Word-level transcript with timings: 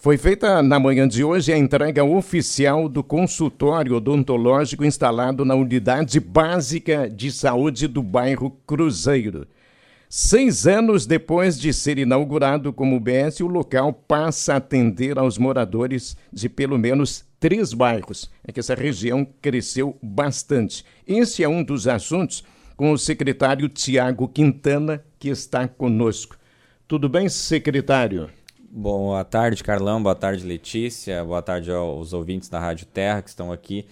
Foi 0.00 0.16
feita 0.16 0.62
na 0.62 0.80
manhã 0.80 1.06
de 1.06 1.22
hoje 1.22 1.52
a 1.52 1.58
entrega 1.58 2.02
oficial 2.02 2.88
do 2.88 3.04
consultório 3.04 3.96
odontológico 3.96 4.82
instalado 4.82 5.44
na 5.44 5.54
Unidade 5.54 6.18
Básica 6.18 7.06
de 7.06 7.30
Saúde 7.30 7.86
do 7.86 8.02
bairro 8.02 8.50
Cruzeiro. 8.66 9.46
Seis 10.08 10.66
anos 10.66 11.04
depois 11.04 11.60
de 11.60 11.70
ser 11.74 11.98
inaugurado 11.98 12.72
como 12.72 12.96
UBS, 12.96 13.40
o 13.40 13.46
local 13.46 13.92
passa 13.92 14.54
a 14.54 14.56
atender 14.56 15.18
aos 15.18 15.36
moradores 15.36 16.16
de 16.32 16.48
pelo 16.48 16.78
menos 16.78 17.22
três 17.38 17.74
bairros. 17.74 18.30
É 18.42 18.50
que 18.50 18.60
essa 18.60 18.74
região 18.74 19.26
cresceu 19.42 19.98
bastante. 20.02 20.82
Esse 21.06 21.44
é 21.44 21.48
um 21.48 21.62
dos 21.62 21.86
assuntos 21.86 22.42
com 22.74 22.90
o 22.90 22.96
secretário 22.96 23.68
Tiago 23.68 24.26
Quintana, 24.28 25.04
que 25.18 25.28
está 25.28 25.68
conosco. 25.68 26.38
Tudo 26.88 27.06
bem, 27.06 27.28
secretário? 27.28 28.30
Boa 28.72 29.24
tarde, 29.24 29.64
Carlão. 29.64 30.00
Boa 30.00 30.14
tarde, 30.14 30.46
Letícia. 30.46 31.24
Boa 31.24 31.42
tarde 31.42 31.72
aos 31.72 32.12
ouvintes 32.12 32.48
da 32.48 32.60
Rádio 32.60 32.86
Terra 32.86 33.20
que 33.20 33.28
estão 33.28 33.50
aqui 33.50 33.84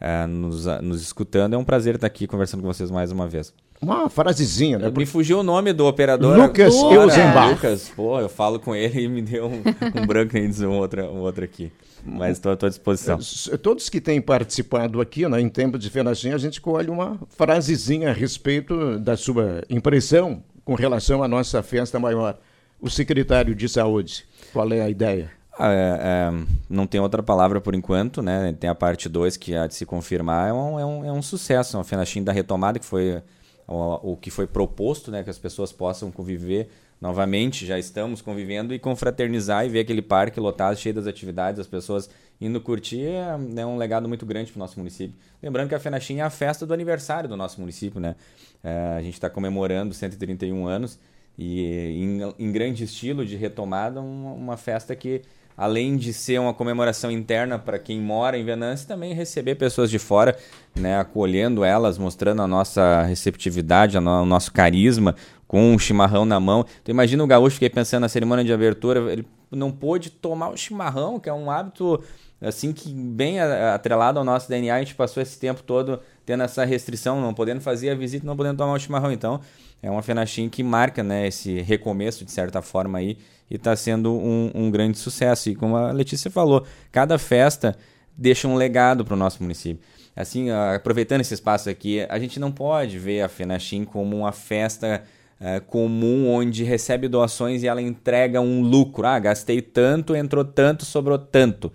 uh, 0.00 0.28
nos, 0.28 0.66
nos 0.80 1.02
escutando. 1.02 1.54
É 1.54 1.58
um 1.58 1.64
prazer 1.64 1.96
estar 1.96 2.06
aqui 2.06 2.28
conversando 2.28 2.60
com 2.60 2.68
vocês 2.68 2.92
mais 2.92 3.10
uma 3.10 3.26
vez. 3.26 3.52
Uma 3.82 4.08
frasezinha, 4.08 4.78
né? 4.78 4.92
Me 4.94 5.04
fugiu 5.04 5.40
o 5.40 5.42
nome 5.42 5.72
do 5.72 5.84
operador. 5.84 6.38
Lucas 6.38 6.74
Eusenbach. 6.74 7.54
Lucas, 7.54 7.88
pô, 7.96 8.20
eu 8.20 8.28
falo 8.28 8.60
com 8.60 8.72
ele 8.72 9.02
e 9.02 9.08
me 9.08 9.20
deu 9.20 9.46
um, 9.46 9.62
um 10.00 10.06
branco 10.06 10.38
dizer 10.38 10.66
um 10.66 10.78
outro, 10.78 11.02
um 11.06 11.20
outro 11.22 11.44
aqui. 11.44 11.72
Mas 12.04 12.36
estou 12.36 12.52
à 12.52 12.56
tua 12.56 12.68
disposição. 12.68 13.18
É, 13.50 13.56
todos 13.56 13.88
que 13.88 14.00
têm 14.00 14.20
participado 14.20 15.00
aqui, 15.00 15.26
né, 15.28 15.40
em 15.40 15.48
tempo 15.48 15.76
de 15.76 15.90
Fenachim, 15.90 16.30
a 16.30 16.38
gente 16.38 16.60
colhe 16.60 16.88
uma 16.88 17.18
frasezinha 17.30 18.10
a 18.10 18.12
respeito 18.12 18.96
da 18.98 19.16
sua 19.16 19.62
impressão 19.68 20.40
com 20.64 20.74
relação 20.74 21.20
à 21.20 21.26
nossa 21.26 21.62
festa 21.62 21.98
maior 21.98 22.38
o 22.80 22.88
secretário 22.88 23.54
de 23.54 23.68
Saúde? 23.68 24.24
Qual 24.52 24.72
é 24.72 24.80
a 24.80 24.88
ideia? 24.88 25.30
Ah, 25.58 25.72
é, 25.72 25.98
é, 26.00 26.46
não 26.70 26.86
tem 26.86 27.00
outra 27.00 27.22
palavra 27.22 27.60
por 27.60 27.74
enquanto, 27.74 28.22
né? 28.22 28.56
Tem 28.58 28.70
a 28.70 28.74
parte 28.74 29.08
2 29.08 29.36
que 29.36 29.54
há 29.54 29.66
de 29.66 29.74
se 29.74 29.84
confirmar. 29.84 30.48
É 30.48 30.52
um, 30.52 30.80
é 30.80 30.86
um, 30.86 31.04
é 31.04 31.12
um 31.12 31.20
sucesso, 31.20 31.76
uma 31.76 31.84
fenachim 31.84 32.24
da 32.24 32.32
retomada, 32.32 32.78
que 32.78 32.86
foi 32.86 33.22
o, 33.68 34.12
o, 34.12 34.16
que 34.16 34.30
foi 34.30 34.46
proposto, 34.46 35.10
né? 35.10 35.22
Que 35.22 35.28
as 35.28 35.38
pessoas 35.38 35.70
possam 35.70 36.10
conviver 36.10 36.70
novamente. 36.98 37.66
Já 37.66 37.78
estamos 37.78 38.22
convivendo 38.22 38.72
e 38.72 38.78
confraternizar 38.78 39.66
e 39.66 39.68
ver 39.68 39.80
aquele 39.80 40.00
parque 40.00 40.40
lotado, 40.40 40.76
cheio 40.78 40.94
das 40.94 41.06
atividades, 41.06 41.60
as 41.60 41.66
pessoas 41.66 42.08
indo 42.40 42.58
curtir. 42.60 43.04
É, 43.04 43.60
é 43.60 43.66
um 43.66 43.76
legado 43.76 44.08
muito 44.08 44.24
grande 44.24 44.50
para 44.50 44.58
o 44.58 44.60
nosso 44.60 44.78
município. 44.78 45.14
Lembrando 45.42 45.68
que 45.68 45.74
a 45.74 45.80
fenachim 45.80 46.20
é 46.20 46.22
a 46.22 46.30
festa 46.30 46.64
do 46.64 46.72
aniversário 46.72 47.28
do 47.28 47.36
nosso 47.36 47.60
município, 47.60 48.00
né? 48.00 48.16
É, 48.64 48.94
a 48.96 49.02
gente 49.02 49.14
está 49.14 49.28
comemorando 49.28 49.92
131 49.92 50.66
anos 50.66 50.98
e 51.40 51.64
em, 52.04 52.34
em 52.38 52.52
grande 52.52 52.84
estilo 52.84 53.24
de 53.24 53.34
retomada, 53.34 53.98
uma, 53.98 54.58
festa 54.58 54.94
que, 54.94 55.22
além 55.56 55.96
de 55.96 56.12
ser 56.12 56.38
uma 56.38 56.52
comemoração 56.52 57.10
interna 57.10 57.58
para 57.58 57.78
quem 57.78 57.98
mora 57.98 58.36
em 58.36 58.44
Venâncio, 58.44 58.86
também 58.86 59.14
receber 59.14 59.54
pessoas 59.54 59.90
de 59.90 59.98
fora, 59.98 60.36
né, 60.76 60.98
acolhendo 60.98 61.64
elas, 61.64 61.96
mostrando 61.96 62.42
a 62.42 62.46
nossa 62.46 63.04
receptividade, 63.04 63.96
o 63.96 64.00
nosso 64.02 64.52
carisma, 64.52 65.16
com 65.48 65.72
um 65.72 65.78
chimarrão 65.78 66.26
na 66.26 66.38
mão. 66.38 66.66
Então 66.82 66.92
imagina 66.92 67.24
o 67.24 67.26
gaúcho, 67.26 67.54
fiquei 67.54 67.70
pensando 67.70 68.02
na 68.02 68.10
cerimônia 68.10 68.44
de 68.44 68.52
abertura, 68.52 69.10
ele 69.10 69.26
não 69.50 69.72
pôde 69.72 70.10
tomar 70.10 70.50
o 70.50 70.58
chimarrão, 70.58 71.18
que 71.18 71.30
é 71.30 71.32
um 71.32 71.50
hábito 71.50 72.04
assim 72.38 72.70
que 72.70 72.92
bem 72.92 73.40
atrelado 73.40 74.18
ao 74.18 74.24
nosso 74.24 74.46
DNA, 74.46 74.74
a 74.74 74.78
gente 74.78 74.94
passou 74.94 75.22
esse 75.22 75.38
tempo 75.38 75.62
todo 75.62 76.00
tendo 76.24 76.42
essa 76.42 76.64
restrição, 76.64 77.20
não 77.20 77.34
podendo 77.34 77.60
fazer 77.60 77.90
a 77.90 77.94
visita, 77.94 78.26
não 78.26 78.36
podendo 78.36 78.58
tomar 78.58 78.74
o 78.74 78.78
chimarrão. 78.78 79.10
Então, 79.10 79.40
é 79.82 79.90
uma 79.90 80.02
Fenachim 80.02 80.48
que 80.48 80.62
marca 80.62 81.02
né, 81.02 81.26
esse 81.26 81.60
recomeço, 81.60 82.24
de 82.24 82.30
certa 82.30 82.60
forma, 82.60 82.98
aí, 82.98 83.16
e 83.50 83.56
está 83.56 83.74
sendo 83.74 84.12
um, 84.12 84.50
um, 84.54 84.70
grande 84.70 84.98
sucesso. 84.98 85.48
E 85.48 85.54
como 85.54 85.76
a 85.76 85.90
Letícia 85.90 86.30
falou, 86.30 86.64
cada 86.92 87.18
festa 87.18 87.76
deixa 88.16 88.46
um 88.46 88.54
legado 88.54 89.04
para 89.04 89.14
o 89.14 89.16
nosso 89.16 89.42
município. 89.42 89.82
Assim, 90.14 90.50
aproveitando 90.50 91.22
esse 91.22 91.32
espaço 91.32 91.70
aqui, 91.70 92.04
a 92.08 92.18
gente 92.18 92.38
não 92.38 92.52
pode 92.52 92.98
ver 92.98 93.22
a 93.22 93.28
Fenachim 93.28 93.84
como 93.84 94.18
uma 94.18 94.32
festa 94.32 95.02
uh, 95.40 95.60
comum 95.62 96.28
onde 96.28 96.62
recebe 96.62 97.08
doações 97.08 97.62
e 97.62 97.66
ela 97.66 97.80
entrega 97.80 98.40
um 98.40 98.60
lucro. 98.60 99.06
Ah, 99.06 99.18
gastei 99.18 99.62
tanto, 99.62 100.14
entrou 100.14 100.44
tanto, 100.44 100.84
sobrou 100.84 101.18
tanto. 101.18 101.72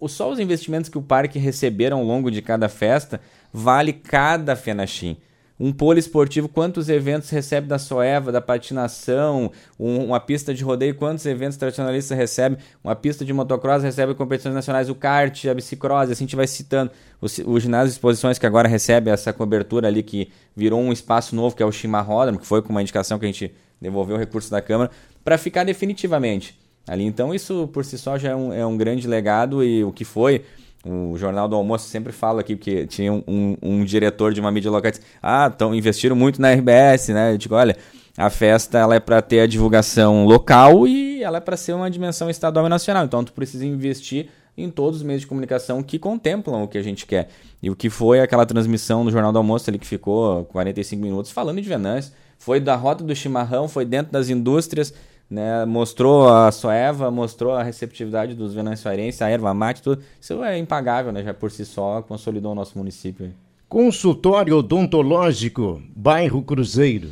O, 0.00 0.08
só 0.08 0.28
os 0.28 0.40
investimentos 0.40 0.90
que 0.90 0.98
o 0.98 1.02
parque 1.02 1.38
receberam 1.38 1.98
ao 1.98 2.04
longo 2.04 2.32
de 2.32 2.42
cada 2.42 2.68
festa 2.68 3.20
vale 3.52 3.92
cada 3.92 4.56
Fenachim 4.56 5.16
um 5.60 5.72
polo 5.72 5.98
esportivo, 5.98 6.48
quantos 6.48 6.88
eventos 6.88 7.30
recebe 7.30 7.66
da 7.66 7.78
Soeva, 7.78 8.30
da 8.30 8.40
patinação, 8.40 9.50
um, 9.78 10.04
uma 10.04 10.20
pista 10.20 10.54
de 10.54 10.62
rodeio, 10.62 10.94
quantos 10.94 11.26
eventos 11.26 11.56
tradicionalistas 11.56 12.16
recebe, 12.16 12.58
uma 12.82 12.94
pista 12.94 13.24
de 13.24 13.32
motocross 13.32 13.82
recebe 13.82 14.14
competições 14.14 14.54
nacionais, 14.54 14.88
o 14.88 14.94
kart, 14.94 15.46
a 15.46 15.54
bicicross, 15.54 16.10
assim 16.10 16.24
a 16.24 16.26
gente 16.26 16.36
vai 16.36 16.46
citando. 16.46 16.90
O, 17.20 17.26
o 17.52 17.58
ginásio 17.58 17.88
de 17.88 17.92
exposições 17.94 18.38
que 18.38 18.46
agora 18.46 18.68
recebe 18.68 19.10
essa 19.10 19.32
cobertura 19.32 19.88
ali, 19.88 20.02
que 20.02 20.30
virou 20.54 20.80
um 20.80 20.92
espaço 20.92 21.34
novo, 21.34 21.56
que 21.56 21.62
é 21.62 21.66
o 21.66 21.72
Chimarródromo, 21.72 22.38
que 22.38 22.46
foi 22.46 22.62
com 22.62 22.70
uma 22.70 22.80
indicação 22.80 23.18
que 23.18 23.24
a 23.24 23.28
gente 23.28 23.52
devolveu 23.80 24.14
o 24.14 24.18
recurso 24.18 24.50
da 24.50 24.62
Câmara, 24.62 24.90
para 25.24 25.36
ficar 25.36 25.64
definitivamente 25.64 26.56
ali. 26.86 27.04
Então 27.04 27.34
isso 27.34 27.68
por 27.72 27.84
si 27.84 27.98
só 27.98 28.16
já 28.16 28.30
é 28.30 28.36
um, 28.36 28.52
é 28.52 28.64
um 28.64 28.76
grande 28.76 29.08
legado 29.08 29.64
e 29.64 29.82
o 29.82 29.92
que 29.92 30.04
foi 30.04 30.44
o 30.84 31.16
Jornal 31.18 31.48
do 31.48 31.56
Almoço 31.56 31.88
sempre 31.88 32.12
fala 32.12 32.40
aqui, 32.40 32.54
porque 32.54 32.86
tinha 32.86 33.12
um, 33.12 33.22
um, 33.26 33.56
um 33.62 33.84
diretor 33.84 34.32
de 34.32 34.40
uma 34.40 34.50
mídia 34.50 34.70
local 34.70 34.90
que 34.90 34.98
disse, 34.98 35.10
ah, 35.22 35.50
então 35.54 35.74
investiram 35.74 36.14
muito 36.14 36.40
na 36.40 36.52
RBS, 36.52 37.08
né? 37.08 37.32
Eu 37.32 37.38
digo, 37.38 37.54
olha, 37.54 37.76
a 38.16 38.30
festa 38.30 38.78
ela 38.78 38.94
é 38.94 39.00
para 39.00 39.20
ter 39.20 39.40
a 39.40 39.46
divulgação 39.46 40.24
local 40.24 40.86
e 40.86 41.22
ela 41.22 41.38
é 41.38 41.40
para 41.40 41.56
ser 41.56 41.72
uma 41.72 41.90
dimensão 41.90 42.30
estadual 42.30 42.66
e 42.66 42.68
nacional. 42.68 43.04
Então 43.04 43.22
tu 43.24 43.32
precisa 43.32 43.64
investir 43.64 44.28
em 44.56 44.70
todos 44.70 45.00
os 45.00 45.06
meios 45.06 45.20
de 45.20 45.26
comunicação 45.26 45.82
que 45.82 45.98
contemplam 45.98 46.62
o 46.62 46.68
que 46.68 46.78
a 46.78 46.82
gente 46.82 47.06
quer. 47.06 47.28
E 47.62 47.70
o 47.70 47.76
que 47.76 47.88
foi 47.88 48.20
aquela 48.20 48.44
transmissão 48.44 49.04
do 49.04 49.10
Jornal 49.10 49.32
do 49.32 49.38
Almoço 49.38 49.70
ali 49.70 49.78
que 49.78 49.86
ficou 49.86 50.44
45 50.46 51.00
minutos 51.00 51.30
falando 51.30 51.60
de 51.60 51.68
Venâncio, 51.68 52.12
foi 52.38 52.60
da 52.60 52.74
rota 52.74 53.04
do 53.04 53.14
chimarrão, 53.14 53.68
foi 53.68 53.84
dentro 53.84 54.12
das 54.12 54.28
indústrias, 54.28 54.92
né? 55.30 55.64
Mostrou 55.64 56.28
a 56.28 56.50
Soeva, 56.50 57.10
mostrou 57.10 57.52
a 57.52 57.62
receptividade 57.62 58.34
dos 58.34 58.54
venezuelenses, 58.54 59.20
a 59.20 59.28
erva 59.28 59.52
mate, 59.52 59.82
tudo. 59.82 60.02
Isso 60.20 60.42
é 60.42 60.58
impagável, 60.58 61.12
né? 61.12 61.22
Já 61.22 61.34
por 61.34 61.50
si 61.50 61.64
só 61.64 62.02
consolidou 62.02 62.52
o 62.52 62.54
nosso 62.54 62.78
município. 62.78 63.32
Consultório 63.68 64.56
odontológico, 64.56 65.82
bairro 65.94 66.42
Cruzeiro. 66.42 67.10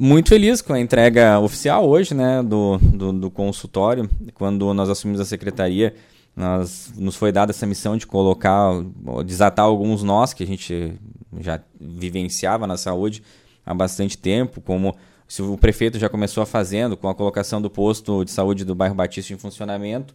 Muito 0.00 0.28
feliz 0.28 0.62
com 0.62 0.72
a 0.72 0.80
entrega 0.80 1.40
oficial 1.40 1.86
hoje, 1.86 2.14
né, 2.14 2.40
do, 2.40 2.78
do, 2.78 3.12
do 3.12 3.30
consultório. 3.30 4.08
Quando 4.32 4.72
nós 4.72 4.88
assumimos 4.88 5.20
a 5.20 5.24
secretaria, 5.24 5.92
nós, 6.36 6.92
nos 6.96 7.16
foi 7.16 7.32
dada 7.32 7.50
essa 7.50 7.66
missão 7.66 7.96
de 7.96 8.06
colocar, 8.06 8.70
desatar 9.26 9.64
alguns 9.64 10.04
nós 10.04 10.32
que 10.32 10.44
a 10.44 10.46
gente 10.46 10.94
já 11.40 11.60
vivenciava 11.80 12.64
na 12.64 12.76
saúde 12.76 13.24
há 13.66 13.74
bastante 13.74 14.16
tempo, 14.16 14.60
como 14.60 14.94
se 15.28 15.42
o 15.42 15.58
prefeito 15.58 15.98
já 15.98 16.08
começou 16.08 16.42
a 16.42 16.46
fazendo 16.46 16.96
com 16.96 17.06
a 17.06 17.14
colocação 17.14 17.60
do 17.60 17.68
posto 17.68 18.24
de 18.24 18.30
saúde 18.30 18.64
do 18.64 18.74
bairro 18.74 18.94
Batista 18.94 19.34
em 19.34 19.38
funcionamento, 19.38 20.14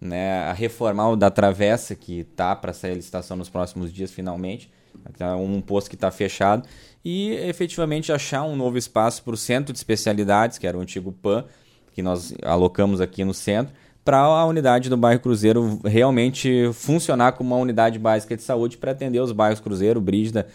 né, 0.00 0.38
a 0.44 0.52
reformar 0.54 1.10
o 1.10 1.16
da 1.16 1.30
travessa 1.30 1.94
que 1.94 2.20
está 2.20 2.56
para 2.56 2.72
sair 2.72 2.92
a 2.92 2.94
licitação 2.94 3.36
nos 3.36 3.50
próximos 3.50 3.92
dias 3.92 4.10
finalmente, 4.10 4.70
tá 5.18 5.36
um 5.36 5.60
posto 5.60 5.90
que 5.90 5.96
está 5.96 6.10
fechado 6.10 6.66
e 7.04 7.32
efetivamente 7.32 8.10
achar 8.10 8.42
um 8.44 8.56
novo 8.56 8.78
espaço 8.78 9.22
para 9.22 9.34
o 9.34 9.36
centro 9.36 9.72
de 9.72 9.78
especialidades, 9.78 10.56
que 10.56 10.66
era 10.66 10.78
o 10.78 10.80
antigo 10.80 11.12
PAN, 11.12 11.44
que 11.92 12.02
nós 12.02 12.34
alocamos 12.42 13.00
aqui 13.00 13.22
no 13.22 13.34
centro, 13.34 13.74
para 14.02 14.18
a 14.18 14.44
unidade 14.46 14.88
do 14.88 14.96
bairro 14.96 15.20
Cruzeiro 15.20 15.80
realmente 15.84 16.70
funcionar 16.72 17.32
como 17.32 17.54
uma 17.54 17.60
unidade 17.60 17.98
básica 17.98 18.36
de 18.36 18.42
saúde 18.42 18.76
para 18.76 18.92
atender 18.92 19.20
os 19.20 19.32
bairros 19.32 19.60
Cruzeiro, 19.60 20.00
Brígida, 20.00 20.46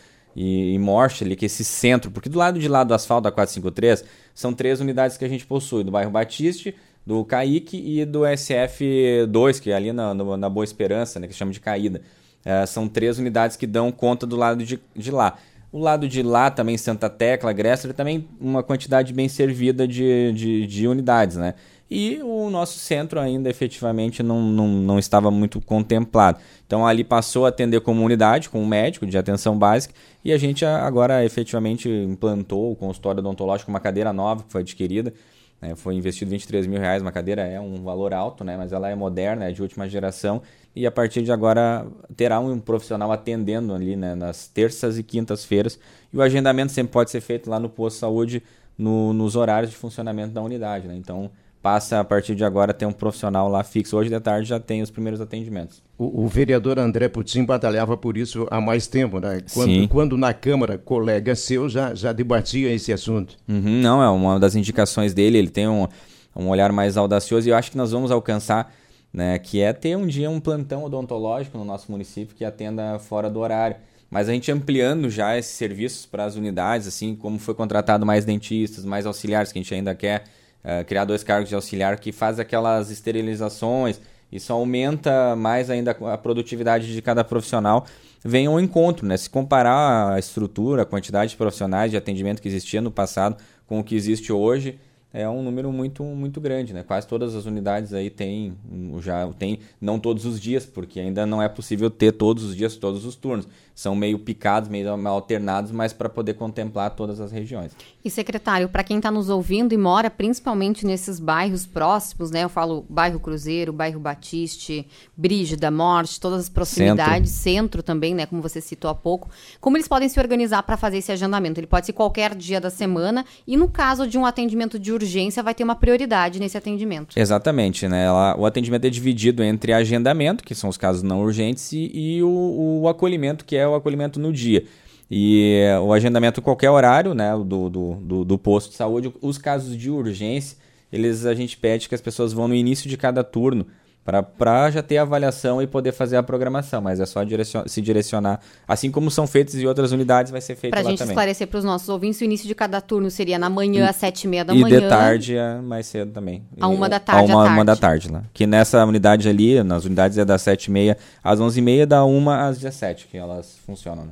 e, 0.41 0.73
e 0.73 0.79
ali, 1.21 1.35
que 1.35 1.45
esse 1.45 1.65
centro, 1.65 2.09
porque 2.09 2.29
do 2.29 2.39
lado 2.39 2.59
de 2.59 2.69
lá 2.69 2.85
do 2.85 2.93
asfalto 2.93 3.23
da 3.23 3.31
453 3.31 4.05
são 4.33 4.53
três 4.53 4.79
unidades 4.79 5.17
que 5.17 5.25
a 5.25 5.27
gente 5.27 5.45
possui, 5.45 5.83
do 5.83 5.91
bairro 5.91 6.09
Batiste, 6.09 6.73
do 7.05 7.25
Caique 7.25 7.75
e 7.75 8.05
do 8.05 8.21
SF2, 8.21 9.59
que 9.59 9.69
é 9.69 9.75
ali 9.75 9.91
na, 9.91 10.13
na 10.13 10.49
Boa 10.49 10.63
Esperança, 10.63 11.19
né, 11.19 11.27
que 11.27 11.33
chama 11.33 11.51
de 11.51 11.59
Caída. 11.59 12.01
É, 12.45 12.65
são 12.65 12.87
três 12.87 13.19
unidades 13.19 13.57
que 13.57 13.67
dão 13.67 13.91
conta 13.91 14.25
do 14.25 14.37
lado 14.37 14.63
de, 14.63 14.79
de 14.95 15.11
lá. 15.11 15.37
O 15.73 15.77
lado 15.77 16.07
de 16.07 16.23
lá 16.23 16.49
também, 16.49 16.77
Santa 16.77 17.09
Tecla, 17.09 17.51
Grécia, 17.51 17.93
também 17.93 18.25
uma 18.39 18.63
quantidade 18.63 19.11
bem 19.11 19.27
servida 19.27 19.85
de, 19.85 20.31
de, 20.31 20.65
de 20.65 20.87
unidades, 20.87 21.35
né? 21.35 21.53
E 21.89 22.21
o 22.21 22.49
nosso 22.49 22.77
centro 22.77 23.19
ainda 23.19 23.49
efetivamente 23.49 24.21
não, 24.21 24.41
não, 24.41 24.67
não 24.67 24.99
estava 24.99 25.31
muito 25.31 25.59
contemplado. 25.59 26.39
Então 26.65 26.85
ali 26.85 27.03
passou 27.03 27.45
a 27.45 27.49
atender 27.49 27.81
como 27.81 28.03
unidade, 28.03 28.49
com 28.49 28.61
um 28.61 28.67
médico 28.67 29.07
de 29.07 29.17
atenção 29.17 29.57
básica, 29.57 29.93
e 30.23 30.31
a 30.31 30.37
gente 30.37 30.63
agora 30.63 31.25
efetivamente 31.25 31.89
implantou 31.89 32.71
o 32.71 32.75
consultório 32.75 33.19
odontológico, 33.19 33.71
uma 33.71 33.79
cadeira 33.79 34.13
nova 34.13 34.43
que 34.43 34.51
foi 34.51 34.61
adquirida. 34.61 35.13
Né, 35.61 35.75
foi 35.75 35.93
investido 35.95 36.31
23 36.31 36.67
mil 36.67 36.79
reais, 36.79 37.01
uma 37.01 37.11
cadeira 37.11 37.41
é 37.41 37.59
um 37.59 37.83
valor 37.83 38.13
alto, 38.13 38.45
né, 38.45 38.55
mas 38.55 38.71
ela 38.71 38.89
é 38.89 38.95
moderna, 38.95 39.49
é 39.49 39.51
de 39.51 39.61
última 39.61 39.89
geração, 39.89 40.41
e 40.73 40.87
a 40.87 40.91
partir 40.91 41.21
de 41.21 41.33
agora 41.33 41.85
terá 42.15 42.39
um 42.39 42.57
profissional 42.59 43.11
atendendo 43.11 43.73
ali 43.73 43.97
né, 43.97 44.15
nas 44.15 44.47
terças 44.47 44.97
e 44.97 45.03
quintas-feiras, 45.03 45.77
e 46.13 46.17
o 46.17 46.21
agendamento 46.21 46.71
sempre 46.71 46.93
pode 46.93 47.11
ser 47.11 47.19
feito 47.19 47.49
lá 47.49 47.59
no 47.59 47.67
posto 47.67 47.97
de 47.97 47.99
saúde 47.99 48.43
no, 48.77 49.11
nos 49.11 49.35
horários 49.35 49.69
de 49.69 49.75
funcionamento 49.75 50.31
da 50.31 50.41
unidade. 50.41 50.87
Né, 50.87 50.95
então 50.95 51.29
passa 51.61 51.99
a 51.99 52.03
partir 52.03 52.35
de 52.35 52.43
agora 52.43 52.71
a 52.71 52.73
ter 52.73 52.85
um 52.85 52.91
profissional 52.91 53.49
lá 53.49 53.63
fixo. 53.63 53.97
Hoje 53.97 54.09
de 54.09 54.19
tarde 54.19 54.47
já 54.47 54.59
tem 54.59 54.81
os 54.81 54.89
primeiros 54.89 55.19
atendimentos. 55.19 55.81
O, 55.97 56.23
o 56.23 56.27
vereador 56.27 56.79
André 56.79 57.09
Putin 57.09 57.43
batalhava 57.43 57.97
por 57.97 58.17
isso 58.17 58.47
há 58.49 58.61
mais 58.61 58.87
tempo, 58.87 59.19
né? 59.19 59.41
Quando, 59.53 59.69
Sim. 59.69 59.87
quando 59.87 60.17
na 60.17 60.33
Câmara, 60.33 60.77
colega 60.77 61.35
seu 61.35 61.67
já, 61.67 61.93
já 61.93 62.13
debatia 62.13 62.71
esse 62.71 62.93
assunto. 62.93 63.35
Uhum, 63.47 63.81
não, 63.81 64.01
é 64.01 64.09
uma 64.09 64.39
das 64.39 64.55
indicações 64.55 65.13
dele, 65.13 65.37
ele 65.37 65.49
tem 65.49 65.67
um, 65.67 65.87
um 66.35 66.47
olhar 66.47 66.71
mais 66.71 66.95
audacioso 66.95 67.47
e 67.47 67.51
eu 67.51 67.55
acho 67.55 67.71
que 67.71 67.77
nós 67.77 67.91
vamos 67.91 68.09
alcançar, 68.09 68.73
né, 69.11 69.37
que 69.37 69.59
é 69.59 69.73
ter 69.73 69.97
um 69.97 70.07
dia 70.07 70.29
um 70.29 70.39
plantão 70.39 70.83
odontológico 70.83 71.57
no 71.57 71.65
nosso 71.65 71.91
município 71.91 72.35
que 72.35 72.45
atenda 72.45 72.97
fora 72.99 73.29
do 73.29 73.39
horário. 73.39 73.75
Mas 74.09 74.27
a 74.27 74.33
gente 74.33 74.51
ampliando 74.51 75.07
já 75.09 75.37
esses 75.37 75.51
serviços 75.51 76.05
para 76.05 76.25
as 76.25 76.35
unidades, 76.35 76.87
assim 76.87 77.15
como 77.15 77.37
foi 77.37 77.53
contratado 77.53 78.05
mais 78.05 78.25
dentistas, 78.25 78.83
mais 78.83 79.05
auxiliares, 79.05 79.51
que 79.51 79.59
a 79.59 79.61
gente 79.61 79.73
ainda 79.73 79.93
quer 79.93 80.23
uh, 80.63 80.83
criar 80.85 81.05
dois 81.05 81.23
cargos 81.23 81.49
de 81.49 81.55
auxiliar 81.55 81.99
que 81.99 82.11
faz 82.11 82.39
aquelas 82.39 82.91
esterilizações, 82.91 83.99
isso 84.31 84.53
aumenta 84.53 85.35
mais 85.35 85.69
ainda 85.69 85.91
a 85.91 86.17
produtividade 86.17 86.93
de 86.93 87.01
cada 87.01 87.23
profissional. 87.23 87.85
Vem 88.23 88.47
ao 88.47 88.59
encontro, 88.59 89.07
né? 89.07 89.17
Se 89.17 89.29
comparar 89.29 90.13
a 90.13 90.19
estrutura, 90.19 90.83
a 90.83 90.85
quantidade 90.85 91.31
de 91.31 91.37
profissionais 91.37 91.89
de 91.89 91.97
atendimento 91.97 92.41
que 92.41 92.47
existia 92.47 92.81
no 92.81 92.91
passado 92.91 93.37
com 93.65 93.79
o 93.79 93.83
que 93.83 93.95
existe 93.95 94.31
hoje, 94.31 94.77
é 95.11 95.27
um 95.27 95.41
número 95.41 95.71
muito 95.71 96.03
muito 96.03 96.39
grande, 96.39 96.73
né? 96.73 96.83
Quase 96.83 97.07
todas 97.07 97.33
as 97.33 97.45
unidades 97.45 97.93
aí 97.93 98.09
têm 98.09 98.53
já 99.01 99.27
tem 99.33 99.59
não 99.81 99.99
todos 99.99 100.25
os 100.25 100.39
dias, 100.39 100.65
porque 100.65 100.99
ainda 100.99 101.25
não 101.25 101.41
é 101.41 101.49
possível 101.49 101.89
ter 101.89 102.11
todos 102.11 102.43
os 102.43 102.55
dias 102.55 102.75
todos 102.75 103.05
os 103.05 103.15
turnos. 103.15 103.47
São 103.73 103.95
meio 103.95 104.19
picados, 104.19 104.69
meio 104.69 104.89
alternados, 105.07 105.71
mas 105.71 105.93
para 105.93 106.09
poder 106.09 106.33
contemplar 106.33 106.91
todas 106.91 107.21
as 107.21 107.31
regiões. 107.31 107.71
E 108.03 108.09
secretário, 108.09 108.67
para 108.67 108.83
quem 108.83 108.97
está 108.97 109.09
nos 109.09 109.29
ouvindo 109.29 109.73
e 109.73 109.77
mora 109.77 110.09
principalmente 110.09 110.85
nesses 110.85 111.17
bairros 111.17 111.65
próximos, 111.65 112.29
né? 112.29 112.43
Eu 112.43 112.49
falo 112.49 112.85
bairro 112.89 113.21
Cruzeiro, 113.21 113.71
bairro 113.71 113.99
Batiste, 113.99 114.85
Brígida, 115.15 115.71
Morte, 115.71 116.19
todas 116.19 116.41
as 116.41 116.49
proximidades, 116.49 117.31
centro. 117.31 117.79
centro 117.79 117.83
também, 117.83 118.13
né? 118.13 118.25
Como 118.25 118.41
você 118.41 118.59
citou 118.59 118.91
há 118.91 118.95
pouco. 118.95 119.29
Como 119.61 119.77
eles 119.77 119.87
podem 119.87 120.09
se 120.09 120.19
organizar 120.19 120.61
para 120.63 120.75
fazer 120.75 120.97
esse 120.97 121.11
agendamento? 121.13 121.59
Ele 121.59 121.67
pode 121.67 121.85
ser 121.85 121.93
qualquer 121.93 122.35
dia 122.35 122.59
da 122.59 122.69
semana 122.69 123.25
e 123.47 123.55
no 123.55 123.69
caso 123.69 124.05
de 124.05 124.17
um 124.17 124.25
atendimento 124.25 124.77
de 124.77 124.91
urgência 124.99 125.41
vai 125.41 125.53
ter 125.53 125.63
uma 125.63 125.75
prioridade 125.75 126.39
nesse 126.39 126.57
atendimento. 126.57 127.17
Exatamente, 127.17 127.87
né? 127.87 128.05
Ela, 128.05 128.35
o 128.37 128.45
atendimento 128.45 128.85
é 128.85 128.89
dividido 128.89 129.43
entre 129.43 129.73
agendamento, 129.73 130.43
que 130.43 130.53
são 130.53 130.69
os 130.69 130.77
casos 130.77 131.03
não 131.03 131.21
urgentes, 131.21 131.71
e, 131.71 131.89
e 131.93 132.23
o, 132.23 132.81
o, 132.83 132.87
acolhimento, 132.87 133.45
que 133.45 133.55
é 133.55 133.67
o 133.67 133.75
acolhimento 133.75 134.19
no 134.19 134.31
dia. 134.31 134.65
E 135.09 135.63
o 135.81 135.91
agendamento 135.91 136.41
qualquer 136.41 136.69
horário, 136.69 137.13
né, 137.13 137.31
do, 137.31 137.69
do, 137.69 137.95
do, 137.95 138.25
do 138.25 138.37
posto 138.37 138.69
de 138.69 138.75
saúde. 138.75 139.11
Os 139.21 139.37
casos 139.37 139.75
de 139.75 139.89
urgência, 139.89 140.57
eles 140.91 141.25
a 141.25 141.33
gente 141.33 141.57
pede 141.57 141.89
que 141.89 141.95
as 141.95 142.01
pessoas 142.01 142.31
vão 142.31 142.47
no 142.47 142.53
início 142.53 142.89
de 142.89 142.95
cada 142.95 143.23
turno 143.23 143.65
para 144.03 144.71
já 144.71 144.81
ter 144.81 144.97
a 144.97 145.03
avaliação 145.03 145.61
e 145.61 145.67
poder 145.67 145.91
fazer 145.91 146.17
a 146.17 146.23
programação, 146.23 146.81
mas 146.81 146.99
é 146.99 147.05
só 147.05 147.23
direcion, 147.23 147.63
se 147.67 147.81
direcionar, 147.81 148.39
assim 148.67 148.89
como 148.89 149.11
são 149.11 149.27
feitos 149.27 149.53
em 149.55 149.65
outras 149.65 149.91
unidades, 149.91 150.31
vai 150.31 150.41
ser 150.41 150.55
feito 150.55 150.71
pra 150.71 150.79
lá 150.79 150.83
também. 150.83 150.95
Para 150.97 151.03
a 151.03 151.07
gente 151.07 151.13
esclarecer 151.13 151.47
para 151.47 151.57
os 151.59 151.63
nossos 151.63 151.89
ouvintes, 151.89 152.19
o 152.19 152.23
início 152.23 152.47
de 152.47 152.55
cada 152.55 152.81
turno 152.81 153.11
seria 153.11 153.37
na 153.37 153.49
manhã, 153.49 153.87
às 153.87 153.97
sete 153.97 154.23
e 154.23 154.27
meia 154.27 154.43
da 154.43 154.53
manhã. 154.53 154.77
E 154.77 154.81
de 154.81 154.87
tarde, 154.87 155.35
mais 155.63 155.85
cedo 155.85 156.11
também. 156.11 156.43
A 156.59 156.67
uma 156.67 156.89
da 156.89 156.99
tarde, 156.99 157.31
a 157.31 157.35
uma, 157.35 157.43
tarde. 157.43 157.57
uma 157.57 157.65
da 157.65 157.75
tarde 157.75 158.11
lá. 158.11 158.23
Que 158.33 158.47
nessa 158.47 158.83
unidade 158.83 159.29
ali, 159.29 159.61
nas 159.63 159.85
unidades 159.85 160.17
é 160.17 160.25
das 160.25 160.41
sete 160.41 160.65
e 160.65 160.71
meia 160.71 160.97
às 161.23 161.39
onze 161.39 161.59
e 161.59 161.61
meia, 161.61 161.85
da 161.85 162.03
uma 162.03 162.47
às 162.47 162.57
dezessete, 162.57 163.07
que 163.07 163.17
elas 163.17 163.57
funcionam. 163.65 164.05
Né? 164.05 164.11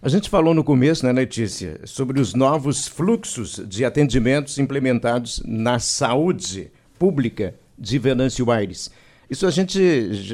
A 0.00 0.08
gente 0.08 0.28
falou 0.28 0.52
no 0.54 0.64
começo, 0.64 1.06
né, 1.06 1.12
Letícia, 1.12 1.80
sobre 1.84 2.20
os 2.20 2.34
novos 2.34 2.86
fluxos 2.88 3.60
de 3.66 3.84
atendimentos 3.84 4.58
implementados 4.58 5.42
na 5.44 5.78
saúde 5.78 6.70
pública 6.98 7.54
de 7.78 7.98
Venâncio 7.98 8.50
Aires. 8.50 8.90
Isso 9.32 9.46
a 9.46 9.50
gente 9.50 9.80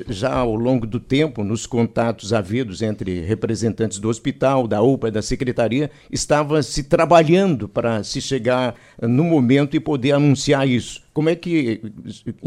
já 0.08 0.34
ao 0.34 0.56
longo 0.56 0.84
do 0.84 0.98
tempo, 0.98 1.44
nos 1.44 1.66
contatos 1.66 2.32
havidos 2.32 2.82
entre 2.82 3.20
representantes 3.20 4.00
do 4.00 4.08
hospital, 4.08 4.66
da 4.66 4.82
UPA 4.82 5.06
e 5.06 5.12
da 5.12 5.22
secretaria, 5.22 5.88
estava 6.10 6.60
se 6.64 6.82
trabalhando 6.82 7.68
para 7.68 8.02
se 8.02 8.20
chegar 8.20 8.74
no 9.00 9.22
momento 9.22 9.76
e 9.76 9.80
poder 9.80 10.10
anunciar 10.10 10.66
isso. 10.66 11.00
Como 11.14 11.28
é 11.28 11.36
que 11.36 11.80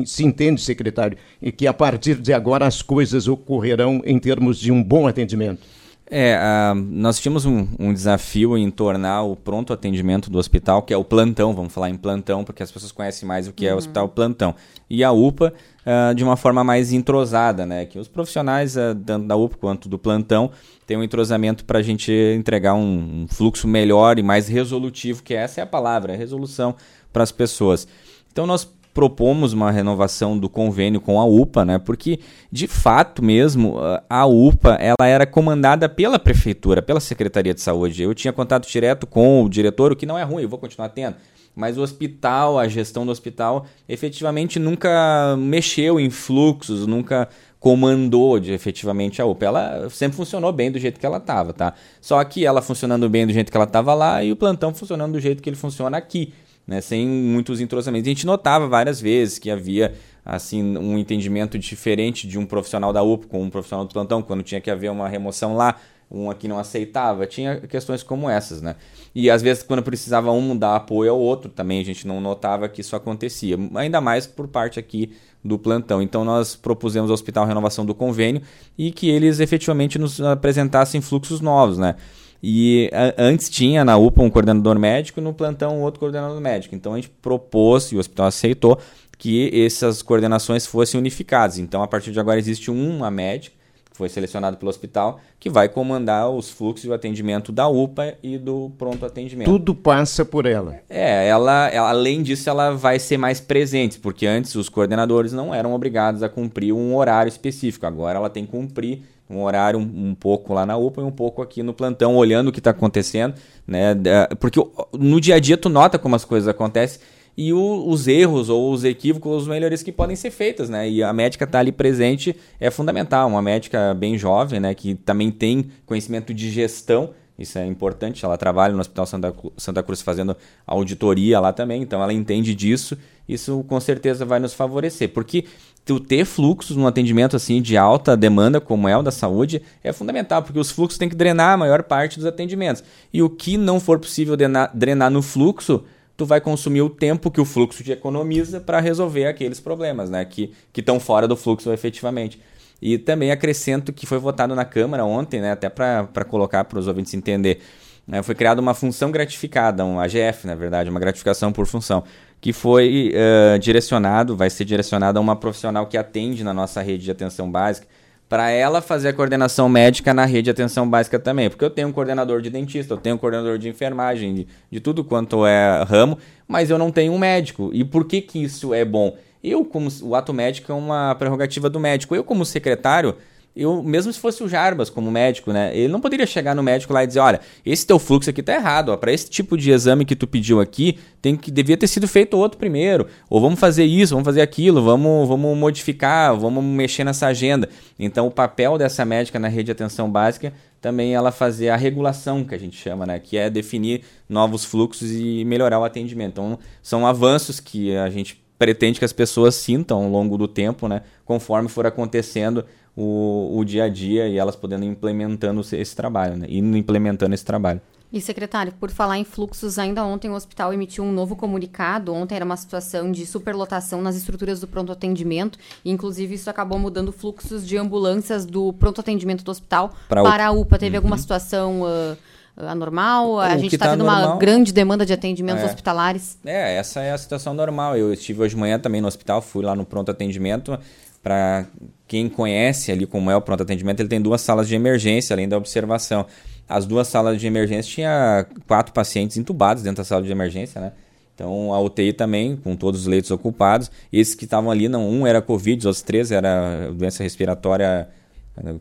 se 0.05 0.25
entende, 0.25 0.59
secretário, 0.59 1.17
que 1.55 1.65
a 1.65 1.73
partir 1.73 2.15
de 2.15 2.33
agora 2.33 2.67
as 2.67 2.81
coisas 2.81 3.29
ocorrerão 3.29 4.01
em 4.03 4.19
termos 4.19 4.59
de 4.59 4.73
um 4.73 4.83
bom 4.83 5.07
atendimento? 5.07 5.61
É, 6.09 6.37
uh, 6.37 6.75
nós 6.75 7.19
tínhamos 7.19 7.45
um, 7.45 7.65
um, 7.79 7.93
desafio 7.93 8.57
em 8.57 8.69
tornar 8.69 9.23
o 9.23 9.33
pronto 9.33 9.71
atendimento 9.71 10.29
do 10.29 10.37
hospital, 10.37 10.81
que 10.81 10.93
é 10.93 10.97
o 10.97 11.05
plantão, 11.05 11.53
vamos 11.53 11.73
falar 11.73 11.89
em 11.89 11.95
plantão, 11.95 12.43
porque 12.43 12.61
as 12.61 12.69
pessoas 12.69 12.91
conhecem 12.91 13.25
mais 13.25 13.47
o 13.47 13.53
que 13.53 13.63
uhum. 13.63 13.69
é 13.69 13.71
o 13.71 13.75
uhum. 13.75 13.79
hospital 13.79 14.09
plantão, 14.09 14.53
e 14.89 15.05
a 15.05 15.11
UPA 15.13 15.53
uh, 15.85 16.13
de 16.13 16.21
uma 16.21 16.35
forma 16.35 16.65
mais 16.65 16.91
entrosada, 16.91 17.65
né? 17.65 17.85
Que 17.85 17.97
os 17.97 18.09
profissionais, 18.09 18.75
uh, 18.75 18.93
tanto 19.05 19.25
da 19.25 19.37
UPA 19.37 19.57
quanto 19.57 19.87
do 19.87 19.97
plantão, 19.97 20.51
têm 20.85 20.97
um 20.97 21.03
entrosamento 21.03 21.63
para 21.63 21.79
a 21.79 21.81
gente 21.81 22.11
entregar 22.37 22.73
um, 22.73 23.23
um, 23.23 23.27
fluxo 23.29 23.65
melhor 23.65 24.19
e 24.19 24.23
mais 24.23 24.49
resolutivo, 24.49 25.23
que 25.23 25.33
essa 25.33 25.61
é 25.61 25.63
a 25.63 25.67
palavra, 25.67 26.13
resolução 26.15 26.75
para 27.13 27.23
as 27.23 27.31
pessoas. 27.31 27.87
Então 28.31 28.45
nós 28.45 28.69
propomos 28.93 29.53
uma 29.53 29.71
renovação 29.71 30.37
do 30.37 30.49
convênio 30.49 30.99
com 30.99 31.19
a 31.19 31.25
UPA, 31.25 31.63
né? 31.63 31.79
Porque 31.79 32.19
de 32.51 32.67
fato 32.67 33.23
mesmo 33.23 33.77
a 34.09 34.25
UPA 34.25 34.77
ela 34.81 35.07
era 35.07 35.25
comandada 35.25 35.87
pela 35.87 36.19
prefeitura, 36.19 36.81
pela 36.81 36.99
Secretaria 36.99 37.53
de 37.53 37.61
Saúde. 37.61 38.03
Eu 38.03 38.13
tinha 38.13 38.33
contato 38.33 38.67
direto 38.67 39.07
com 39.07 39.43
o 39.43 39.49
diretor, 39.49 39.91
o 39.91 39.95
que 39.95 40.05
não 40.05 40.17
é 40.17 40.23
ruim, 40.23 40.43
eu 40.43 40.49
vou 40.49 40.59
continuar 40.59 40.89
tendo. 40.89 41.15
Mas 41.55 41.77
o 41.77 41.81
hospital, 41.81 42.57
a 42.57 42.67
gestão 42.67 43.05
do 43.05 43.11
hospital, 43.11 43.65
efetivamente 43.87 44.57
nunca 44.57 45.35
mexeu 45.37 45.99
em 45.99 46.09
fluxos, 46.09 46.87
nunca 46.87 47.27
comandou 47.59 48.39
de, 48.39 48.53
efetivamente 48.53 49.21
a 49.21 49.25
UPA. 49.25 49.45
Ela 49.45 49.89
sempre 49.89 50.17
funcionou 50.17 50.51
bem 50.51 50.71
do 50.71 50.79
jeito 50.79 50.99
que 50.99 51.05
ela 51.05 51.17
estava, 51.17 51.53
tá? 51.53 51.73
Só 51.99 52.23
que 52.23 52.45
ela 52.45 52.61
funcionando 52.61 53.07
bem 53.09 53.27
do 53.27 53.33
jeito 53.33 53.51
que 53.51 53.57
ela 53.57 53.65
estava 53.65 53.93
lá 53.93 54.23
e 54.23 54.31
o 54.31 54.35
plantão 54.35 54.73
funcionando 54.73 55.13
do 55.13 55.19
jeito 55.19 55.43
que 55.43 55.49
ele 55.49 55.57
funciona 55.57 55.97
aqui 55.97 56.33
né, 56.65 56.81
sem 56.81 57.07
muitos 57.07 57.59
entrosamentos. 57.59 58.07
A 58.07 58.11
gente 58.11 58.25
notava 58.25 58.67
várias 58.67 59.01
vezes 59.01 59.39
que 59.39 59.49
havia 59.49 59.93
assim 60.23 60.77
um 60.77 60.97
entendimento 60.97 61.57
diferente 61.57 62.27
de 62.27 62.37
um 62.37 62.45
profissional 62.45 62.93
da 62.93 63.01
UPA 63.01 63.27
com 63.27 63.41
um 63.41 63.49
profissional 63.49 63.85
do 63.85 63.93
plantão, 63.93 64.21
quando 64.21 64.43
tinha 64.43 64.61
que 64.61 64.69
haver 64.69 64.91
uma 64.91 65.07
remoção 65.07 65.55
lá, 65.55 65.77
um 66.11 66.29
aqui 66.29 66.47
não 66.47 66.59
aceitava, 66.59 67.25
tinha 67.25 67.61
questões 67.61 68.03
como 68.03 68.29
essas, 68.29 68.61
né? 68.61 68.75
E 69.15 69.29
às 69.29 69.41
vezes 69.41 69.63
quando 69.63 69.81
precisava 69.81 70.31
um 70.31 70.55
dar 70.55 70.75
apoio 70.75 71.11
ao 71.11 71.19
outro, 71.19 71.49
também 71.49 71.79
a 71.79 71.85
gente 71.85 72.05
não 72.05 72.19
notava 72.19 72.67
que 72.67 72.81
isso 72.81 72.95
acontecia, 72.95 73.57
ainda 73.75 74.01
mais 74.01 74.27
por 74.27 74.47
parte 74.47 74.77
aqui 74.79 75.13
do 75.43 75.57
plantão. 75.57 76.01
Então 76.01 76.23
nós 76.23 76.55
propusemos 76.55 77.09
ao 77.09 77.13
hospital 77.13 77.45
renovação 77.45 77.85
do 77.85 77.95
convênio 77.95 78.41
e 78.77 78.91
que 78.91 79.09
eles 79.09 79.39
efetivamente 79.39 79.97
nos 79.97 80.21
apresentassem 80.21 81.01
fluxos 81.01 81.41
novos, 81.41 81.77
né? 81.77 81.95
E 82.43 82.89
a, 82.91 83.13
antes 83.21 83.49
tinha 83.49 83.85
na 83.85 83.97
UPA 83.97 84.23
um 84.23 84.29
coordenador 84.29 84.77
médico 84.79 85.19
e 85.19 85.23
no 85.23 85.33
plantão 85.33 85.81
outro 85.81 85.99
coordenador 85.99 86.39
médico. 86.41 86.73
Então 86.73 86.93
a 86.93 86.95
gente 86.95 87.09
propôs, 87.09 87.91
e 87.91 87.95
o 87.95 87.99
hospital 87.99 88.27
aceitou, 88.27 88.79
que 89.17 89.51
essas 89.65 90.01
coordenações 90.01 90.65
fossem 90.65 90.99
unificadas. 90.99 91.59
Então 91.59 91.83
a 91.83 91.87
partir 91.87 92.11
de 92.11 92.19
agora 92.19 92.39
existe 92.39 92.71
uma 92.71 93.11
médica, 93.11 93.55
que 93.91 93.97
foi 93.97 94.09
selecionada 94.09 94.57
pelo 94.57 94.69
hospital, 94.69 95.19
que 95.39 95.49
vai 95.49 95.69
comandar 95.69 96.29
os 96.29 96.49
fluxos 96.49 96.87
de 96.87 96.93
atendimento 96.93 97.51
da 97.51 97.67
UPA 97.67 98.15
e 98.23 98.37
do 98.37 98.71
pronto 98.77 99.05
atendimento. 99.05 99.45
Tudo 99.51 99.75
passa 99.75 100.25
por 100.25 100.45
ela. 100.45 100.77
É, 100.89 101.27
ela, 101.27 101.67
ela 101.67 101.89
além 101.89 102.23
disso, 102.23 102.49
ela 102.49 102.71
vai 102.71 102.97
ser 102.97 103.17
mais 103.17 103.39
presente, 103.39 103.99
porque 103.99 104.25
antes 104.25 104.55
os 104.55 104.69
coordenadores 104.69 105.33
não 105.33 105.53
eram 105.53 105.73
obrigados 105.73 106.23
a 106.23 106.29
cumprir 106.29 106.73
um 106.73 106.95
horário 106.95 107.29
específico. 107.29 107.85
Agora 107.85 108.17
ela 108.17 108.29
tem 108.29 108.45
que 108.45 108.51
cumprir 108.51 109.03
um 109.31 109.43
horário 109.43 109.79
um, 109.79 110.09
um, 110.09 110.15
pouco 110.15 110.53
lá 110.53 110.65
na 110.65 110.77
UPA 110.77 111.01
e 111.01 111.03
um 111.03 111.11
pouco 111.11 111.41
aqui 111.41 111.63
no 111.63 111.73
plantão, 111.73 112.15
olhando 112.15 112.49
o 112.49 112.51
que 112.51 112.59
está 112.59 112.71
acontecendo, 112.71 113.35
né? 113.65 113.95
Porque 114.39 114.59
no 114.93 115.21
dia 115.21 115.35
a 115.35 115.39
dia 115.39 115.57
tu 115.57 115.69
nota 115.69 115.97
como 115.97 116.15
as 116.15 116.25
coisas 116.25 116.47
acontecem 116.47 116.99
e 117.37 117.53
o, 117.53 117.87
os 117.87 118.07
erros 118.07 118.49
ou 118.49 118.71
os 118.71 118.83
equívocos, 118.83 119.43
os 119.43 119.47
melhores 119.47 119.81
que 119.81 119.91
podem 119.91 120.15
ser 120.15 120.31
feitas, 120.31 120.69
né? 120.69 120.89
E 120.89 121.01
a 121.01 121.13
médica 121.13 121.45
estar 121.45 121.57
tá 121.57 121.59
ali 121.59 121.71
presente 121.71 122.35
é 122.59 122.69
fundamental. 122.69 123.27
Uma 123.27 123.41
médica 123.41 123.93
bem 123.93 124.17
jovem, 124.17 124.59
né? 124.59 124.75
Que 124.75 124.95
também 124.95 125.31
tem 125.31 125.71
conhecimento 125.85 126.33
de 126.33 126.49
gestão, 126.49 127.11
isso 127.41 127.57
é 127.57 127.65
importante. 127.65 128.23
Ela 128.23 128.37
trabalha 128.37 128.73
no 128.73 128.79
Hospital 128.79 129.05
Santa, 129.05 129.33
Santa 129.57 129.83
Cruz 129.83 130.01
fazendo 130.01 130.35
auditoria 130.65 131.39
lá 131.39 131.51
também, 131.51 131.81
então 131.81 132.01
ela 132.01 132.13
entende 132.13 132.55
disso. 132.55 132.97
Isso 133.27 133.63
com 133.67 133.79
certeza 133.79 134.25
vai 134.25 134.39
nos 134.39 134.53
favorecer, 134.53 135.09
porque 135.09 135.45
tu 135.85 135.99
ter 135.99 136.25
fluxos 136.25 136.75
no 136.75 136.87
atendimento 136.87 137.35
assim 137.35 137.61
de 137.61 137.77
alta 137.77 138.15
demanda, 138.15 138.61
como 138.61 138.87
é 138.87 138.97
o 138.97 139.01
da 139.01 139.11
saúde, 139.11 139.61
é 139.83 139.91
fundamental, 139.91 140.43
porque 140.43 140.59
os 140.59 140.71
fluxos 140.71 140.97
têm 140.97 141.09
que 141.09 141.15
drenar 141.15 141.53
a 141.53 141.57
maior 141.57 141.83
parte 141.83 142.17
dos 142.17 142.25
atendimentos. 142.25 142.83
E 143.11 143.21
o 143.21 143.29
que 143.29 143.57
não 143.57 143.79
for 143.79 143.99
possível 143.99 144.37
drenar, 144.37 144.71
drenar 144.73 145.09
no 145.09 145.21
fluxo, 145.21 145.83
tu 146.15 146.25
vai 146.25 146.39
consumir 146.39 146.81
o 146.81 146.89
tempo 146.89 147.31
que 147.31 147.41
o 147.41 147.45
fluxo 147.45 147.83
te 147.83 147.91
economiza 147.91 148.59
para 148.59 148.79
resolver 148.79 149.25
aqueles 149.25 149.59
problemas, 149.59 150.09
né, 150.09 150.23
que 150.23 150.51
estão 150.75 150.99
fora 150.99 151.27
do 151.27 151.35
fluxo 151.35 151.71
efetivamente. 151.71 152.39
E 152.81 152.97
também 152.97 153.31
acrescento 153.31 153.93
que 153.93 154.05
foi 154.05 154.17
votado 154.17 154.55
na 154.55 154.65
Câmara 154.65 155.05
ontem, 155.05 155.39
né, 155.39 155.51
até 155.51 155.69
para 155.69 156.25
colocar 156.27 156.63
para 156.63 156.79
os 156.79 156.87
ouvintes 156.87 157.13
entender, 157.13 157.59
né, 158.07 158.23
foi 158.23 158.33
criada 158.33 158.59
uma 158.59 158.73
função 158.73 159.11
gratificada, 159.11 159.85
um 159.85 159.99
AGF, 159.99 160.47
na 160.47 160.55
verdade, 160.55 160.89
uma 160.89 160.99
gratificação 160.99 161.53
por 161.53 161.67
função, 161.67 162.03
que 162.39 162.51
foi 162.51 163.13
uh, 163.13 163.59
direcionado, 163.59 164.35
vai 164.35 164.49
ser 164.49 164.65
direcionado 164.65 165.19
a 165.19 165.21
uma 165.21 165.35
profissional 165.35 165.85
que 165.85 165.95
atende 165.95 166.43
na 166.43 166.53
nossa 166.53 166.81
rede 166.81 167.03
de 167.03 167.11
atenção 167.11 167.51
básica, 167.51 167.87
para 168.31 168.49
ela 168.49 168.81
fazer 168.81 169.09
a 169.09 169.13
coordenação 169.13 169.67
médica 169.67 170.13
na 170.13 170.23
rede 170.23 170.43
de 170.43 170.51
atenção 170.51 170.89
básica 170.89 171.19
também. 171.19 171.49
Porque 171.49 171.65
eu 171.65 171.69
tenho 171.69 171.89
um 171.89 171.91
coordenador 171.91 172.41
de 172.41 172.49
dentista, 172.49 172.93
eu 172.93 172.97
tenho 172.97 173.15
um 173.15 173.17
coordenador 173.17 173.57
de 173.57 173.67
enfermagem, 173.67 174.33
de, 174.33 174.47
de 174.71 174.79
tudo 174.79 175.03
quanto 175.03 175.45
é 175.45 175.83
ramo, 175.83 176.17
mas 176.47 176.69
eu 176.69 176.77
não 176.77 176.93
tenho 176.93 177.11
um 177.11 177.19
médico. 177.19 177.69
E 177.73 177.83
por 177.83 178.05
que, 178.05 178.21
que 178.21 178.41
isso 178.41 178.73
é 178.73 178.85
bom? 178.85 179.17
Eu, 179.43 179.65
como 179.65 179.89
o 180.01 180.15
ato 180.15 180.33
médico 180.33 180.71
é 180.71 180.75
uma 180.75 181.15
prerrogativa 181.15 181.69
do 181.69 181.79
médico, 181.79 182.15
eu, 182.15 182.23
como 182.23 182.45
secretário, 182.45 183.15
eu, 183.55 183.83
mesmo 183.83 184.13
se 184.13 184.19
fosse 184.19 184.41
o 184.43 184.47
Jarbas 184.47 184.89
como 184.89 185.11
médico, 185.11 185.51
né? 185.51 185.75
Ele 185.75 185.89
não 185.89 185.99
poderia 185.99 186.25
chegar 186.25 186.55
no 186.55 186.63
médico 186.63 186.93
lá 186.93 187.03
e 187.03 187.07
dizer, 187.07 187.19
olha, 187.19 187.41
esse 187.65 187.85
teu 187.85 187.99
fluxo 187.99 188.29
aqui 188.29 188.41
tá 188.41 188.53
errado, 188.53 188.97
para 188.97 189.11
esse 189.11 189.29
tipo 189.29 189.57
de 189.57 189.71
exame 189.71 190.05
que 190.05 190.15
tu 190.15 190.25
pediu 190.25 190.61
aqui, 190.61 190.97
tem 191.21 191.35
que 191.35 191.51
devia 191.51 191.75
ter 191.75 191.87
sido 191.87 192.07
feito 192.07 192.37
outro 192.37 192.57
primeiro, 192.57 193.07
ou 193.29 193.41
vamos 193.41 193.59
fazer 193.59 193.83
isso, 193.83 194.13
vamos 194.13 194.25
fazer 194.25 194.41
aquilo, 194.41 194.81
vamos, 194.81 195.27
vamos 195.27 195.57
modificar, 195.57 196.35
vamos 196.37 196.63
mexer 196.63 197.03
nessa 197.03 197.27
agenda. 197.27 197.67
Então, 197.99 198.25
o 198.25 198.31
papel 198.31 198.77
dessa 198.77 199.03
médica 199.03 199.37
na 199.37 199.49
rede 199.49 199.65
de 199.65 199.71
atenção 199.71 200.09
básica 200.09 200.53
também 200.79 201.13
ela 201.13 201.31
fazer 201.31 201.69
a 201.69 201.75
regulação 201.75 202.43
que 202.43 202.55
a 202.55 202.57
gente 202.57 202.75
chama, 202.75 203.05
né? 203.05 203.19
Que 203.19 203.37
é 203.37 203.49
definir 203.49 204.01
novos 204.27 204.65
fluxos 204.65 205.11
e 205.11 205.45
melhorar 205.45 205.79
o 205.79 205.83
atendimento. 205.83 206.31
Então, 206.31 206.57
são 206.81 207.05
avanços 207.05 207.59
que 207.59 207.95
a 207.95 208.09
gente 208.09 208.40
pretende 208.61 208.99
que 208.99 209.05
as 209.05 209.11
pessoas 209.11 209.55
sintam 209.55 210.03
ao 210.03 210.07
longo 210.07 210.37
do 210.37 210.47
tempo, 210.47 210.87
né? 210.87 211.01
Conforme 211.25 211.67
for 211.67 211.87
acontecendo 211.87 212.63
o, 212.95 213.57
o 213.57 213.65
dia 213.65 213.85
a 213.85 213.89
dia 213.89 214.27
e 214.27 214.37
elas 214.37 214.55
podendo 214.55 214.85
implementando 214.85 215.61
esse 215.61 215.95
trabalho, 215.95 216.37
né? 216.37 216.45
Indo 216.47 216.77
implementando 216.77 217.33
esse 217.33 217.43
trabalho. 217.43 217.81
E, 218.13 218.21
secretário, 218.21 218.71
por 218.73 218.91
falar 218.91 219.17
em 219.17 219.23
fluxos, 219.23 219.79
ainda 219.79 220.05
ontem 220.05 220.29
o 220.29 220.35
hospital 220.35 220.71
emitiu 220.71 221.03
um 221.03 221.11
novo 221.11 221.35
comunicado. 221.35 222.13
Ontem 222.13 222.35
era 222.35 222.45
uma 222.45 222.55
situação 222.55 223.11
de 223.11 223.25
superlotação 223.25 223.99
nas 223.99 224.15
estruturas 224.15 224.59
do 224.59 224.67
pronto 224.67 224.91
atendimento. 224.91 225.57
E, 225.83 225.89
inclusive, 225.89 226.35
isso 226.35 226.47
acabou 226.47 226.77
mudando 226.77 227.11
fluxos 227.11 227.65
de 227.65 227.77
ambulâncias 227.77 228.45
do 228.45 228.73
pronto 228.73 229.01
atendimento 229.01 229.43
do 229.43 229.49
hospital 229.49 229.91
pra 230.07 230.21
para 230.21 230.45
a 230.45 230.51
UPA. 230.51 230.77
Teve 230.77 230.97
uhum. 230.97 230.99
alguma 230.99 231.17
situação 231.17 231.81
uh, 231.81 232.17
anormal? 232.55 233.39
A 233.39 233.57
gente 233.57 233.75
está 233.75 233.85
tá 233.85 233.91
tendo 233.91 234.03
normal... 234.03 234.31
uma 234.31 234.37
grande 234.37 234.71
demanda 234.71 235.05
de 235.05 235.13
atendimentos 235.13 235.63
é. 235.63 235.65
hospitalares. 235.65 236.37
É, 236.45 236.75
essa 236.75 237.01
é 237.01 237.11
a 237.11 237.17
situação 237.17 237.53
normal. 237.53 237.97
Eu 237.97 238.13
estive 238.13 238.41
hoje 238.41 238.55
de 238.55 238.59
manhã 238.59 238.79
também 238.79 239.01
no 239.01 239.07
hospital, 239.07 239.41
fui 239.41 239.63
lá 239.63 239.75
no 239.75 239.85
pronto 239.85 240.11
atendimento. 240.11 240.77
Para 241.23 241.65
quem 242.07 242.27
conhece 242.27 242.91
ali 242.91 243.05
como 243.05 243.29
é 243.29 243.35
o 243.35 243.41
pronto 243.41 243.61
atendimento, 243.61 243.99
ele 243.99 244.09
tem 244.09 244.19
duas 244.19 244.41
salas 244.41 244.67
de 244.67 244.75
emergência, 244.75 245.33
além 245.33 245.47
da 245.47 245.57
observação. 245.57 246.25
As 246.67 246.85
duas 246.85 247.07
salas 247.07 247.39
de 247.39 247.45
emergência 247.45 247.91
tinha 247.91 248.45
quatro 248.67 248.93
pacientes 248.93 249.37
entubados 249.37 249.83
dentro 249.83 249.97
da 249.97 250.03
sala 250.03 250.23
de 250.23 250.31
emergência, 250.31 250.81
né? 250.81 250.93
Então 251.35 251.73
a 251.73 251.79
UTI 251.79 252.13
também, 252.13 252.55
com 252.55 252.75
todos 252.75 253.01
os 253.01 253.07
leitos 253.07 253.31
ocupados. 253.31 253.91
Esses 254.11 254.35
que 254.35 254.45
estavam 254.45 254.69
ali, 254.69 254.87
não, 254.87 255.09
um 255.09 255.25
era 255.25 255.41
Covid, 255.41 255.79
os 255.79 255.85
outros 255.85 256.01
três 256.01 256.31
era 256.31 256.91
doença 256.93 257.23
respiratória, 257.23 258.07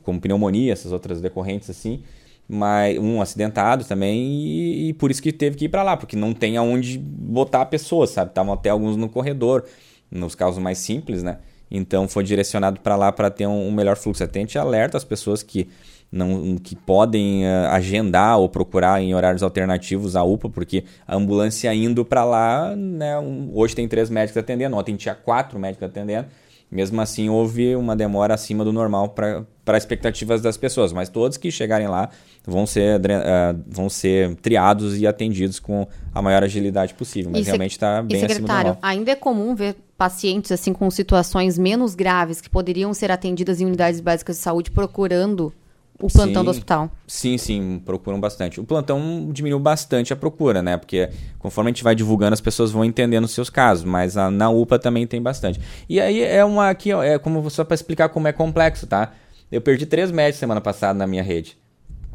como 0.03 0.21
pneumonia, 0.21 0.73
essas 0.73 0.93
outras 0.93 1.21
decorrentes 1.21 1.71
assim. 1.71 2.03
Mas 2.52 2.99
um 2.99 3.23
acidentado 3.23 3.85
também, 3.85 4.19
e, 4.19 4.88
e 4.88 4.92
por 4.95 5.11
isso 5.11 5.23
que 5.23 5.33
teve 5.33 5.57
que 5.57 5.66
ir 5.66 5.69
para 5.69 5.85
lá, 5.85 5.97
porque 5.97 6.16
não 6.16 6.33
tem 6.33 6.57
aonde 6.57 6.99
botar 6.99 7.62
a 7.62 7.66
pessoa, 7.66 8.09
sabe? 8.09 8.30
Estavam 8.30 8.52
até 8.52 8.71
alguns 8.71 8.97
no 8.97 9.09
corredor, 9.09 9.64
nos 10.11 10.35
casos 10.35 10.61
mais 10.61 10.78
simples, 10.78 11.23
né? 11.23 11.38
Então 11.71 12.09
foi 12.09 12.25
direcionado 12.25 12.80
para 12.80 12.97
lá 12.97 13.12
para 13.12 13.30
ter 13.30 13.47
um, 13.47 13.69
um, 13.69 13.71
melhor 13.71 13.97
fluxo. 13.97 14.25
Até 14.25 14.40
a 14.40 14.42
gente 14.42 14.59
alerta 14.59 14.97
as 14.97 15.04
pessoas 15.04 15.42
que 15.42 15.69
não 16.11 16.57
que 16.57 16.75
podem 16.75 17.45
uh, 17.45 17.69
agendar 17.71 18.37
ou 18.38 18.49
procurar 18.49 19.00
em 19.00 19.14
horários 19.14 19.45
alternativos 19.45 20.16
a 20.16 20.25
UPA, 20.25 20.49
porque 20.49 20.83
a 21.07 21.14
ambulância 21.14 21.73
indo 21.73 22.04
para 22.04 22.25
lá, 22.25 22.75
né, 22.75 23.16
um, 23.21 23.52
hoje 23.54 23.76
tem 23.76 23.87
três 23.87 24.11
médicos 24.11 24.37
atendendo, 24.37 24.76
ontem 24.76 24.97
tinha 24.97 25.14
quatro 25.14 25.57
médicos 25.57 25.88
atendendo. 25.88 26.26
Mesmo 26.71 27.00
assim, 27.00 27.29
houve 27.29 27.75
uma 27.75 27.97
demora 27.97 28.35
acima 28.35 28.65
do 28.65 28.73
normal 28.73 29.09
para 29.09 29.77
expectativas 29.77 30.41
das 30.41 30.57
pessoas, 30.57 30.93
mas 30.93 31.09
todos 31.09 31.37
que 31.37 31.50
chegarem 31.50 31.89
lá 31.89 32.11
vão 32.47 32.65
ser, 32.65 33.00
uh, 33.00 33.61
vão 33.67 33.89
ser 33.89 34.37
triados 34.37 34.97
e 34.97 35.07
atendidos 35.07 35.59
com 35.59 35.87
a 36.15 36.23
maior 36.23 36.45
agilidade 36.45 36.95
possível. 36.95 37.31
Mas 37.33 37.43
e 37.43 37.45
realmente 37.45 37.73
está 37.73 38.03
bem 38.03 38.25
acima 38.25 38.41
do 38.41 38.47
normal. 38.47 38.79
Ainda 38.83 39.11
é 39.11 39.17
comum 39.17 39.55
ver 39.55 39.77
pacientes 39.99 40.53
assim 40.53 40.73
com 40.73 40.89
situações 40.91 41.59
menos 41.59 41.95
graves 41.95 42.41
que 42.41 42.49
poderiam 42.49 42.95
ser 42.95 43.11
atendidas 43.11 43.61
em 43.61 43.67
unidades 43.67 44.00
básicas 44.00 44.37
de 44.37 44.43
saúde 44.43 44.71
procurando 44.71 45.53
o 46.00 46.09
plantão 46.09 46.42
sim, 46.42 46.45
do 46.45 46.50
hospital. 46.50 46.90
Sim, 47.07 47.38
sim, 47.38 47.83
procuram 47.85 48.21
bastante. 48.21 48.61
O 48.61 48.64
plantão 48.64 49.28
diminuiu 49.33 49.61
bastante 49.61 50.12
a 50.12 50.16
procura, 50.16 50.62
né? 50.62 50.76
Porque 50.76 51.11
conforme 51.38 51.71
a 51.71 51.73
gente 51.73 51.85
vai 51.85 51.95
divulgando, 51.95 52.35
as 52.35 52.40
pessoas 52.40 52.71
vão 52.71 52.85
entendendo 52.85 53.25
os 53.25 53.33
seus 53.33 53.50
casos, 53.50 53.85
mas 53.85 54.16
a, 54.16 54.30
na 54.30 54.50
UPA 54.50 54.78
também 54.78 55.07
tem 55.07 55.21
bastante. 55.21 55.61
E 55.88 56.00
aí 56.00 56.23
é 56.23 56.45
uma 56.45 56.71
aqui, 56.71 56.92
é 56.92 57.19
como 57.19 57.49
só 57.50 57.64
para 57.64 57.75
explicar 57.75 58.09
como 58.09 58.28
é 58.28 58.33
complexo, 58.33 58.87
tá? 58.87 59.12
Eu 59.50 59.61
perdi 59.61 59.87
três 59.87 60.11
médicos 60.11 60.38
semana 60.38 60.61
passada 60.61 60.99
na 60.99 61.07
minha 61.07 61.23
rede 61.23 61.61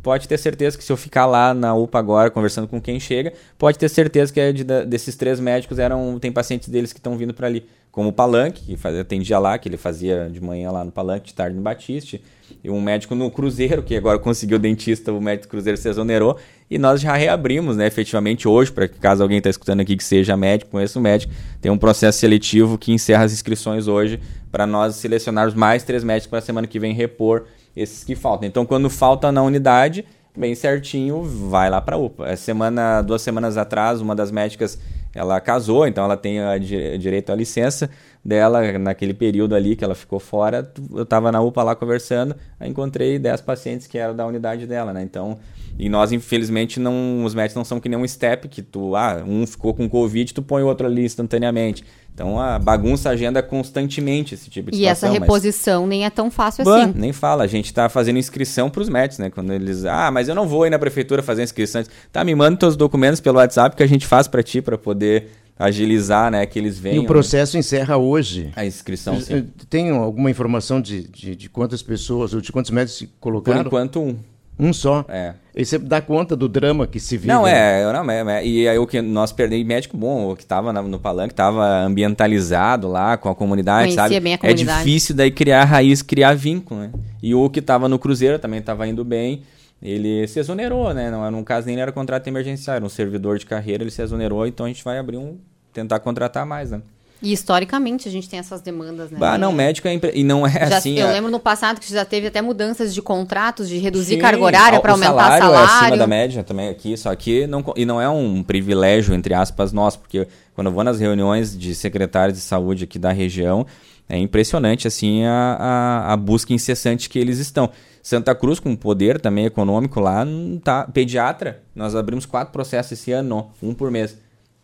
pode 0.06 0.28
ter 0.28 0.38
certeza 0.38 0.78
que 0.78 0.84
se 0.84 0.92
eu 0.92 0.98
ficar 0.98 1.26
lá 1.26 1.52
na 1.52 1.74
UPA 1.74 1.98
agora 1.98 2.30
conversando 2.30 2.68
com 2.68 2.80
quem 2.80 3.00
chega, 3.00 3.34
pode 3.58 3.80
ter 3.80 3.90
certeza 3.90 4.32
que 4.32 4.40
é 4.40 4.54
de, 4.54 4.64
desses 4.64 5.16
três 5.16 5.40
médicos 5.40 5.80
eram 5.80 6.20
tem 6.20 6.32
pacientes 6.32 6.70
deles 6.70 6.94
que 6.94 7.00
estão 7.00 7.18
vindo 7.18 7.34
para 7.34 7.48
ali, 7.48 7.68
como 7.96 8.10
o 8.10 8.12
Palanque, 8.12 8.76
que 8.76 8.88
atendia 9.00 9.40
lá, 9.40 9.58
que 9.58 9.70
ele 9.70 9.78
fazia 9.78 10.30
de 10.30 10.42
manhã 10.42 10.70
lá 10.70 10.84
no 10.84 10.92
Palanque, 10.92 11.28
de 11.28 11.34
tarde 11.34 11.56
no 11.56 11.62
Batiste, 11.62 12.22
e 12.62 12.70
um 12.70 12.82
médico 12.82 13.16
no 13.16 13.32
Cruzeiro, 13.32 13.82
que 13.82 13.96
agora 13.96 14.20
conseguiu 14.20 14.60
dentista, 14.60 15.14
o 15.14 15.22
médico 15.22 15.48
do 15.48 15.52
Cruzeiro 15.52 15.78
se 15.78 15.88
exonerou, 15.88 16.38
e 16.70 16.78
nós 16.78 17.00
já 17.00 17.16
reabrimos, 17.16 17.78
né, 17.78 17.88
efetivamente 17.88 18.50
hoje, 18.50 18.70
para 18.70 18.90
que 18.90 19.00
caso 19.00 19.24
alguém 19.24 19.38
está 19.38 19.50
escutando 19.50 19.80
aqui 19.80 19.96
que 19.96 20.04
seja 20.04 20.36
médico, 20.36 20.72
conheça 20.72 21.00
o 21.00 21.02
médico, 21.02 21.32
tem 21.62 21.72
um 21.72 21.78
processo 21.78 22.20
seletivo 22.20 22.78
que 22.78 22.92
encerra 22.92 23.24
as 23.24 23.32
inscrições 23.32 23.88
hoje 23.88 24.20
para 24.52 24.68
nós 24.68 24.96
selecionarmos 24.96 25.54
mais 25.54 25.84
três 25.84 26.04
médicos 26.04 26.28
para 26.28 26.40
a 26.40 26.42
semana 26.42 26.68
que 26.68 26.78
vem 26.78 26.94
repor 26.94 27.46
esses 27.78 28.04
que 28.04 28.14
faltam. 28.14 28.46
Então, 28.46 28.66
quando 28.66 28.90
falta 28.90 29.32
na 29.32 29.42
unidade, 29.42 30.04
bem 30.36 30.54
certinho, 30.54 31.24
vai 31.24 31.70
lá 31.70 31.80
para 31.80 31.96
UPA. 31.96 32.28
Essa 32.28 32.44
semana, 32.44 33.02
duas 33.02 33.22
semanas 33.22 33.56
atrás, 33.56 34.02
uma 34.02 34.14
das 34.14 34.32
médicas, 34.32 34.78
ela 35.16 35.40
casou, 35.40 35.88
então 35.88 36.04
ela 36.04 36.18
tem 36.18 36.42
a, 36.42 36.58
direito 36.58 37.32
à 37.32 37.36
licença 37.36 37.90
dela 38.24 38.78
naquele 38.78 39.14
período 39.14 39.56
ali 39.56 39.76
que 39.76 39.84
ela 39.84 39.96
ficou 39.96 40.20
fora. 40.20 40.70
Eu 40.94 41.04
estava 41.04 41.32
na 41.32 41.42
UPA 41.42 41.64
lá 41.64 41.76
conversando, 41.76 42.36
encontrei 42.60 43.18
10 43.18 43.42
pacientes 43.42 43.88
que 43.88 43.98
eram 43.98 44.14
da 44.14 44.28
unidade 44.28 44.68
dela, 44.68 44.92
né? 44.92 45.02
Então, 45.02 45.40
e 45.80 45.88
nós, 45.88 46.12
infelizmente, 46.12 46.80
não, 46.80 47.24
os 47.24 47.34
médicos 47.34 47.56
não 47.56 47.64
são 47.64 47.80
que 47.80 47.88
nem 47.88 47.98
um 47.98 48.08
step, 48.08 48.48
que 48.50 48.62
tu, 48.62 48.96
ah, 48.96 49.24
um 49.26 49.48
ficou 49.48 49.74
com 49.74 49.90
Covid, 49.90 50.34
tu 50.34 50.42
põe 50.42 50.64
o 50.64 50.68
outro 50.68 50.86
ali 50.86 51.06
instantaneamente. 51.06 51.84
Então 52.16 52.40
a 52.40 52.58
bagunça 52.58 53.10
agenda 53.10 53.44
constantemente 53.44 54.36
esse 54.36 54.50
tipo 54.50 54.72
de 54.72 54.78
e 54.78 54.80
situação. 54.80 55.10
E 55.10 55.12
essa 55.12 55.20
reposição 55.20 55.82
mas... 55.82 55.90
nem 55.90 56.06
é 56.06 56.10
tão 56.10 56.32
fácil 56.32 56.64
bah, 56.64 56.84
assim. 56.84 56.94
Nem 56.96 57.12
fala, 57.12 57.44
a 57.44 57.48
gente 57.48 57.66
está 57.66 57.90
fazendo 57.90 58.18
inscrição 58.18 58.70
para 58.70 58.82
os 58.82 58.88
médicos, 58.88 59.20
né? 59.20 59.30
Quando 59.30 59.52
eles, 59.52 59.84
ah, 59.84 60.10
mas 60.10 60.30
eu 60.30 60.34
não 60.34 60.48
vou 60.48 60.66
ir 60.66 60.70
na 60.70 60.80
prefeitura 60.80 61.22
fazer 61.22 61.44
inscrição. 61.44 61.84
Tá, 62.14 62.24
me 62.24 62.34
manda 62.34 62.56
teus 62.56 62.78
documentos 62.78 63.20
pelo 63.20 63.38
WhatsApp 63.38 63.76
que 63.76 63.84
a 63.84 63.88
gente 63.88 64.08
faz 64.08 64.30
para 64.30 64.42
ti 64.42 64.62
para 64.62 64.78
poder 64.78 65.28
agilizar, 65.60 66.32
né, 66.32 66.46
que 66.46 66.58
eles 66.58 66.80
venham. 66.80 67.04
E 67.04 67.06
o 67.06 67.08
processo 67.08 67.58
encerra 67.58 67.98
hoje. 67.98 68.52
A 68.56 68.66
inscrição, 68.66 69.20
sim. 69.20 69.48
Tem 69.70 69.90
alguma 69.90 70.32
informação 70.32 70.82
de, 70.82 71.08
de, 71.08 71.36
de 71.36 71.50
quantas 71.50 71.82
pessoas 71.82 72.34
ou 72.34 72.40
de 72.40 72.52
quantos 72.52 72.72
médicos 72.72 73.08
colocaram? 73.20 73.62
Por 73.64 73.68
enquanto, 73.68 74.02
um. 74.02 74.18
Um 74.58 74.72
só. 74.72 75.06
É. 75.10 75.34
E 75.56 75.66
você 75.66 75.78
dá 75.78 76.02
conta 76.02 76.36
do 76.36 76.50
drama 76.50 76.88
que 76.88 77.00
se 77.00 77.18
vive. 77.18 77.28
Não, 77.28 77.48
é, 77.48 77.86
né? 77.86 77.94
não, 77.94 78.12
é, 78.12 78.40
é, 78.40 78.46
e 78.46 78.68
aí 78.68 78.78
o 78.78 78.86
que 78.86 79.02
nós 79.02 79.32
perdemos, 79.32 79.66
médico 79.66 79.96
bom, 79.96 80.32
o 80.32 80.36
que 80.36 80.44
estava 80.44 80.74
no 80.74 81.00
palanque, 81.00 81.34
estava 81.34 81.66
ambientalizado 81.84 82.88
lá 82.88 83.18
com 83.18 83.30
a 83.30 83.36
comunidade, 83.36 83.96
Conhecia 83.96 84.04
sabe? 84.04 84.20
Bem 84.20 84.34
a 84.34 84.38
comunidade. 84.38 84.82
É 84.82 84.84
difícil 84.84 85.16
daí 85.16 85.32
criar 85.32 85.64
raiz, 85.64 86.02
criar 86.02 86.34
vínculo, 86.36 86.82
né? 86.82 86.92
E 87.22 87.34
o 87.34 87.50
que 87.50 87.60
estava 87.60 87.88
no 87.88 87.98
Cruzeiro 87.98 88.38
também 88.40 88.60
estava 88.60 88.88
indo 88.88 89.04
bem, 89.06 89.44
ele 89.82 90.28
se 90.28 90.40
exonerou, 90.40 90.94
né? 90.94 91.10
Não, 91.12 91.30
no 91.32 91.44
caso 91.44 91.68
nem 91.68 91.80
era 91.80 91.92
contrato 91.92 92.28
emergencial, 92.28 92.78
era 92.78 92.86
um 92.86 92.90
servidor 92.90 93.38
de 93.38 93.46
carreira, 93.46 93.84
ele 93.84 93.92
se 93.92 94.02
exonerou, 94.02 94.46
então 94.48 94.66
a 94.66 94.70
gente 94.70 94.84
vai 94.84 94.98
abrir 94.98 95.18
um, 95.18 95.38
tentar 95.72 96.00
contratar 96.00 96.46
mais, 96.46 96.72
né? 96.72 96.82
E 97.22 97.32
historicamente 97.32 98.08
a 98.08 98.12
gente 98.12 98.30
tem 98.30 98.38
essas 98.38 98.62
demandas, 98.62 99.10
né? 99.10 99.18
Bah, 99.18 99.38
não, 99.38 99.52
médico 99.52 99.88
é 99.88 99.94
impre... 99.94 100.12
e 100.14 100.24
não 100.24 100.46
é 100.46 100.68
já, 100.68 100.78
assim. 100.78 101.00
Eu 101.00 101.08
é... 101.08 101.14
lembro 101.14 101.32
no 101.32 101.40
passado 101.40 101.80
que 101.80 101.92
já 101.92 102.04
teve 102.04 102.28
até 102.28 102.42
mudanças 102.42 102.94
de 102.94 103.02
contratos, 103.02 103.70
de 103.70 103.78
reduzir 103.78 104.16
Sim, 104.16 104.22
carga 104.22 104.44
horária 104.44 104.80
para 104.80 104.92
aumentar 104.92 105.14
salário. 105.14 105.38
O 105.38 105.48
salário 105.48 105.70
é 105.70 105.78
acima 105.78 105.98
da 105.98 106.08
média 106.08 106.44
também 106.44 106.70
aqui, 106.70 106.98
só 106.98 107.16
que 107.16 107.48
não 107.48 107.64
e 107.76 107.86
não 107.86 108.02
é 108.02 108.10
um 108.10 108.44
privilégio 108.44 109.14
entre 109.14 109.34
aspas 109.34 109.72
nosso, 109.72 110.00
porque 110.00 110.28
quando 110.54 110.68
eu 110.68 110.74
vou 110.74 110.84
nas 110.84 111.00
reuniões 111.00 111.58
de 111.58 111.74
secretários 111.74 112.38
de 112.38 112.44
saúde 112.44 112.84
aqui 112.84 113.00
da 113.00 113.12
região, 113.12 113.66
é 114.08 114.18
impressionante 114.18 114.88
assim 114.88 115.24
a, 115.26 115.58
a, 115.60 116.14
a 116.14 116.18
busca 116.18 116.54
incessante 116.54 117.10
que 117.10 117.18
eles 117.18 117.40
estão. 117.40 117.70
Santa 118.04 118.36
Cruz, 118.36 118.60
com 118.60 118.76
poder 118.76 119.20
também 119.20 119.46
econômico 119.46 120.00
lá, 120.00 120.24
tá 120.64 120.84
pediatra. 120.84 121.64
Nós 121.74 121.96
abrimos 121.96 122.28
quatro 122.28 122.54
processos 122.54 122.92
esse 122.92 123.12
ano, 123.12 123.50
um 123.64 123.74
por 123.74 123.90
mês 123.90 124.16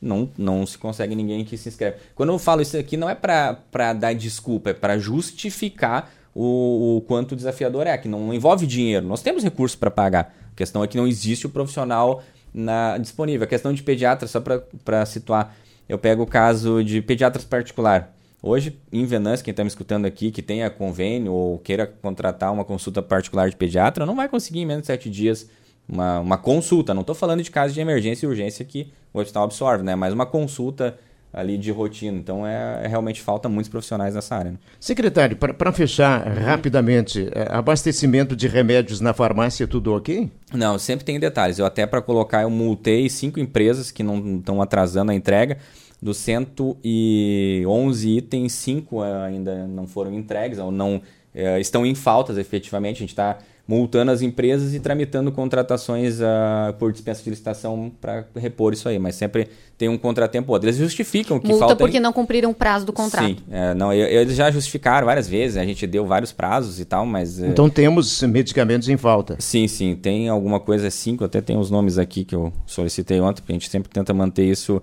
não, 0.01 0.29
não 0.37 0.65
se 0.65 0.77
consegue 0.77 1.13
ninguém 1.13 1.45
que 1.45 1.57
se 1.57 1.69
inscreve. 1.69 1.97
Quando 2.15 2.31
eu 2.31 2.39
falo 2.39 2.61
isso 2.61 2.75
aqui, 2.77 2.97
não 2.97 3.09
é 3.09 3.15
para 3.15 3.93
dar 3.93 4.13
desculpa, 4.13 4.71
é 4.71 4.73
para 4.73 4.97
justificar 4.97 6.11
o, 6.33 6.97
o, 6.97 7.01
quanto 7.01 7.35
desafiador 7.35 7.85
é, 7.85 7.97
que 7.97 8.07
não 8.07 8.33
envolve 8.33 8.65
dinheiro. 8.65 9.05
Nós 9.05 9.21
temos 9.21 9.43
recursos 9.43 9.75
para 9.75 9.91
pagar. 9.91 10.33
A 10.51 10.55
questão 10.55 10.83
é 10.83 10.87
que 10.87 10.97
não 10.97 11.07
existe 11.07 11.45
o 11.45 11.49
profissional 11.49 12.23
na, 12.53 12.97
disponível. 12.97 13.43
A 13.45 13.47
questão 13.47 13.71
de 13.73 13.83
pediatra, 13.83 14.27
só 14.27 14.41
para 14.83 15.05
situar, 15.05 15.55
eu 15.87 15.97
pego 15.97 16.23
o 16.23 16.27
caso 16.27 16.83
de 16.83 17.01
pediatras 17.01 17.45
particular. 17.45 18.13
Hoje, 18.41 18.75
em 18.91 19.05
Venâncio, 19.05 19.43
quem 19.43 19.51
está 19.51 19.63
me 19.63 19.67
escutando 19.67 20.05
aqui, 20.05 20.31
que 20.31 20.41
tenha 20.41 20.67
convênio 20.69 21.31
ou 21.31 21.59
queira 21.59 21.85
contratar 21.85 22.51
uma 22.51 22.65
consulta 22.65 22.99
particular 23.01 23.49
de 23.49 23.55
pediatra, 23.55 24.03
não 24.03 24.15
vai 24.15 24.27
conseguir 24.27 24.61
em 24.61 24.65
menos 24.65 24.81
de 24.81 24.87
sete 24.87 25.11
dias 25.11 25.47
uma, 25.87 26.19
uma 26.19 26.37
consulta. 26.39 26.93
Não 26.93 27.01
estou 27.01 27.13
falando 27.13 27.43
de 27.43 27.51
casos 27.51 27.75
de 27.75 27.81
emergência 27.81 28.25
e 28.25 28.29
urgência 28.29 28.65
que 28.65 28.91
o 29.13 29.19
hospital 29.19 29.43
absorve, 29.43 29.83
né? 29.83 29.95
Mas 29.95 30.13
uma 30.13 30.25
consulta 30.25 30.97
ali 31.33 31.57
de 31.57 31.71
rotina. 31.71 32.17
Então, 32.17 32.45
é, 32.45 32.81
é 32.83 32.87
realmente 32.87 33.21
falta 33.21 33.47
muitos 33.47 33.69
profissionais 33.69 34.13
nessa 34.15 34.35
área. 34.35 34.51
Né? 34.51 34.57
Secretário, 34.79 35.37
para 35.37 35.71
fechar 35.71 36.27
uhum. 36.27 36.43
rapidamente, 36.43 37.29
é, 37.31 37.47
abastecimento 37.49 38.35
de 38.35 38.47
remédios 38.47 38.99
na 38.99 39.13
farmácia, 39.13 39.65
tudo 39.67 39.93
ok? 39.93 40.29
Não, 40.53 40.77
sempre 40.77 41.05
tem 41.05 41.19
detalhes. 41.19 41.57
Eu 41.57 41.65
até 41.65 41.85
para 41.85 42.01
colocar, 42.01 42.41
eu 42.41 42.49
multei 42.49 43.07
cinco 43.09 43.39
empresas 43.39 43.91
que 43.91 44.03
não 44.03 44.39
estão 44.39 44.61
atrasando 44.61 45.11
a 45.11 45.15
entrega. 45.15 45.57
Dos 46.01 46.17
111 46.17 48.09
itens, 48.09 48.53
cinco 48.53 49.01
ainda 49.01 49.67
não 49.67 49.85
foram 49.85 50.11
entregues 50.13 50.57
ou 50.57 50.71
não 50.71 51.01
é, 51.33 51.59
estão 51.59 51.85
em 51.85 51.93
faltas 51.95 52.37
efetivamente. 52.37 52.97
A 52.97 52.99
gente 53.01 53.09
está 53.09 53.37
multando 53.71 54.11
as 54.11 54.21
empresas 54.21 54.73
e 54.73 54.81
tramitando 54.81 55.31
contratações 55.31 56.19
uh, 56.19 56.73
por 56.77 56.91
dispensa 56.91 57.23
de 57.23 57.29
licitação 57.29 57.89
para 58.01 58.25
repor 58.35 58.73
isso 58.73 58.89
aí, 58.89 58.99
mas 58.99 59.15
sempre 59.15 59.47
tem 59.77 59.87
um 59.87 59.97
contratempo 59.97 60.51
outro. 60.51 60.67
Eles 60.67 60.77
justificam 60.77 61.39
que 61.39 61.47
Multa 61.47 61.67
falta... 61.67 61.75
porque 61.77 61.97
não 61.97 62.11
cumpriram 62.11 62.51
o 62.51 62.53
prazo 62.53 62.85
do 62.85 62.91
contrato. 62.91 63.27
Sim, 63.27 63.37
é, 63.49 63.73
não, 63.73 63.93
eles 63.93 64.35
já 64.35 64.51
justificaram 64.51 65.05
várias 65.07 65.25
vezes, 65.29 65.55
a 65.55 65.63
gente 65.63 65.87
deu 65.87 66.05
vários 66.05 66.33
prazos 66.33 66.81
e 66.81 66.85
tal, 66.85 67.05
mas... 67.05 67.41
É 67.41 67.47
então 67.47 67.69
temos 67.69 68.21
medicamentos 68.23 68.89
em 68.89 68.97
falta. 68.97 69.37
Sim, 69.39 69.69
sim, 69.69 69.95
tem 69.95 70.27
alguma 70.27 70.59
coisa, 70.59 70.89
cinco, 70.89 71.23
até 71.23 71.39
tem 71.39 71.57
os 71.57 71.71
nomes 71.71 71.97
aqui 71.97 72.25
que 72.25 72.35
eu 72.35 72.51
solicitei 72.65 73.21
ontem, 73.21 73.41
porque 73.41 73.53
a 73.53 73.55
gente 73.55 73.69
sempre 73.69 73.89
tenta 73.89 74.13
manter 74.13 74.43
isso 74.43 74.81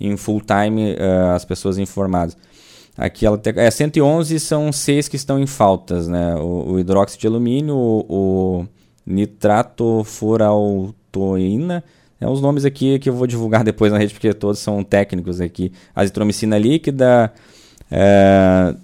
em 0.00 0.16
full 0.16 0.40
time, 0.40 0.94
uh, 0.94 1.34
as 1.34 1.44
pessoas 1.44 1.76
informadas. 1.76 2.34
Aqui 3.00 3.24
ela 3.24 3.38
tem, 3.38 3.54
é 3.56 3.70
111 3.70 4.38
são 4.38 4.70
seis 4.70 5.08
que 5.08 5.16
estão 5.16 5.40
em 5.40 5.46
faltas, 5.46 6.06
né? 6.06 6.34
O, 6.34 6.72
o 6.72 6.78
hidróxido 6.78 7.18
de 7.22 7.26
alumínio, 7.26 7.74
o, 7.74 8.04
o 8.06 8.66
nitrato 9.06 10.04
furaltoína, 10.04 11.82
é 12.20 12.28
os 12.28 12.42
nomes 12.42 12.66
aqui 12.66 12.98
que 12.98 13.08
eu 13.08 13.14
vou 13.14 13.26
divulgar 13.26 13.64
depois 13.64 13.90
na 13.90 13.96
rede 13.96 14.12
porque 14.12 14.34
todos 14.34 14.58
são 14.58 14.84
técnicos 14.84 15.40
aqui. 15.40 15.72
Azitromicina 15.96 16.58
líquida, 16.58 17.32
é, 17.90 18.74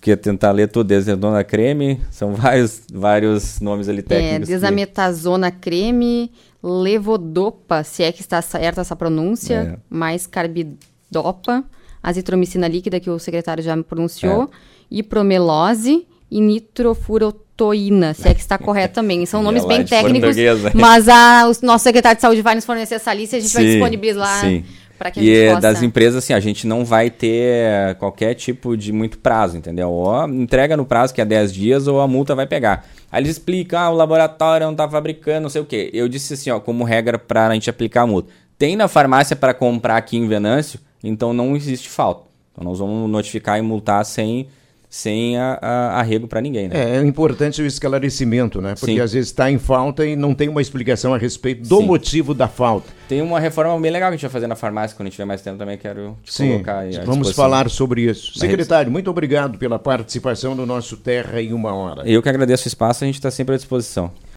que 0.00 0.16
tentar 0.16 0.50
ler 0.52 0.68
tudo, 0.68 0.86
desedona 0.86 1.44
creme, 1.44 2.00
são 2.10 2.32
vários, 2.32 2.80
vários 2.90 3.60
nomes 3.60 3.90
ali 3.90 3.98
é, 3.98 4.02
técnicos. 4.04 4.48
É, 4.48 4.52
desametasona 4.54 5.50
que... 5.50 5.58
creme, 5.58 6.32
levodopa, 6.62 7.84
se 7.84 8.04
é 8.04 8.10
que 8.10 8.22
está 8.22 8.40
certa 8.40 8.80
essa 8.80 8.96
pronúncia, 8.96 9.76
é. 9.76 9.94
mais 9.94 10.26
carbidopa 10.26 11.62
azitromicina 12.04 12.68
líquida, 12.68 13.00
que 13.00 13.08
o 13.08 13.18
secretário 13.18 13.64
já 13.64 13.74
me 13.74 13.82
pronunciou, 13.82 14.50
é. 14.92 15.02
promelose 15.02 16.06
e 16.30 16.40
nitrofurotoína, 16.40 18.12
se 18.12 18.28
é 18.28 18.34
que 18.34 18.40
está 18.40 18.58
correto 18.58 18.94
também. 18.94 19.24
São 19.24 19.40
nomes 19.42 19.64
bem 19.64 19.84
técnicos, 19.84 20.36
mas 20.74 21.08
a, 21.08 21.48
o 21.48 21.66
nosso 21.66 21.82
secretário 21.84 22.16
de 22.16 22.22
saúde 22.22 22.42
vai 22.42 22.54
nos 22.54 22.66
fornecer 22.66 22.96
essa 22.96 23.14
lista 23.14 23.36
e 23.36 23.38
a 23.38 23.40
gente 23.40 23.50
sim, 23.50 23.58
vai 23.58 23.66
disponibilizar. 23.66 24.40
Sim. 24.40 24.64
Que 25.12 25.20
e 25.20 25.36
é 25.36 25.48
possa... 25.48 25.60
das 25.60 25.82
empresas, 25.82 26.22
assim, 26.24 26.32
a 26.32 26.40
gente 26.40 26.66
não 26.66 26.84
vai 26.84 27.10
ter 27.10 27.94
qualquer 27.96 28.34
tipo 28.34 28.76
de 28.76 28.92
muito 28.92 29.18
prazo, 29.18 29.56
entendeu? 29.56 29.90
Ou 29.90 30.28
entrega 30.28 30.76
no 30.76 30.86
prazo, 30.86 31.12
que 31.12 31.20
é 31.20 31.24
10 31.24 31.52
dias, 31.52 31.86
ou 31.88 32.00
a 32.00 32.06
multa 32.06 32.34
vai 32.34 32.46
pegar. 32.46 32.86
Aí 33.10 33.20
eles 33.20 33.32
explicam, 33.32 33.78
ah, 33.78 33.90
o 33.90 33.94
laboratório 33.94 34.66
não 34.66 34.72
está 34.72 34.88
fabricando, 34.88 35.42
não 35.42 35.50
sei 35.50 35.60
o 35.60 35.64
quê. 35.64 35.90
Eu 35.92 36.08
disse 36.08 36.34
assim, 36.34 36.50
ó, 36.50 36.60
como 36.60 36.84
regra 36.84 37.18
para 37.18 37.48
a 37.48 37.54
gente 37.54 37.68
aplicar 37.68 38.02
a 38.02 38.06
multa. 38.06 38.30
Tem 38.56 38.76
na 38.76 38.86
farmácia 38.86 39.34
para 39.34 39.52
comprar 39.52 39.96
aqui 39.96 40.16
em 40.16 40.28
Venâncio, 40.28 40.78
então 41.08 41.32
não 41.32 41.54
existe 41.56 41.88
falta. 41.88 42.24
Então 42.52 42.64
nós 42.64 42.78
vamos 42.78 43.10
notificar 43.10 43.58
e 43.58 43.62
multar 43.62 44.04
sem 44.04 44.48
sem 44.94 45.36
a, 45.36 45.58
a, 45.60 45.98
arrego 45.98 46.28
para 46.28 46.40
ninguém. 46.40 46.68
Né? 46.68 46.76
É, 46.76 46.96
é 46.98 47.04
importante 47.04 47.60
o 47.60 47.66
esclarecimento, 47.66 48.60
né? 48.60 48.76
Porque 48.78 48.94
Sim. 48.94 49.00
às 49.00 49.12
vezes 49.12 49.30
está 49.30 49.50
em 49.50 49.58
falta 49.58 50.06
e 50.06 50.14
não 50.14 50.32
tem 50.32 50.48
uma 50.48 50.62
explicação 50.62 51.12
a 51.12 51.18
respeito 51.18 51.68
do 51.68 51.78
Sim. 51.78 51.84
motivo 51.84 52.32
da 52.32 52.46
falta. 52.46 52.86
Tem 53.08 53.20
uma 53.20 53.40
reforma 53.40 53.76
bem 53.80 53.90
legal 53.90 54.10
que 54.10 54.14
a 54.14 54.16
gente 54.16 54.22
vai 54.22 54.30
fazer 54.30 54.46
na 54.46 54.54
farmácia, 54.54 54.96
quando 54.96 55.08
a 55.08 55.10
gente 55.10 55.16
tiver 55.16 55.24
mais 55.24 55.42
tempo 55.42 55.58
também 55.58 55.76
quero 55.76 56.16
Sim, 56.24 56.52
colocar 56.52 56.78
aí. 56.78 56.92
Vamos 57.04 57.32
falar 57.32 57.68
sobre 57.68 58.02
isso. 58.02 58.38
Secretário, 58.38 58.92
muito 58.92 59.10
obrigado 59.10 59.58
pela 59.58 59.80
participação 59.80 60.54
no 60.54 60.64
nosso 60.64 60.96
Terra 60.96 61.42
em 61.42 61.52
uma 61.52 61.74
hora. 61.74 62.08
Eu 62.08 62.22
que 62.22 62.28
agradeço 62.28 62.66
o 62.66 62.68
espaço, 62.68 63.02
a 63.02 63.06
gente 63.08 63.16
está 63.16 63.32
sempre 63.32 63.56
à 63.56 63.58
disposição. 63.58 64.12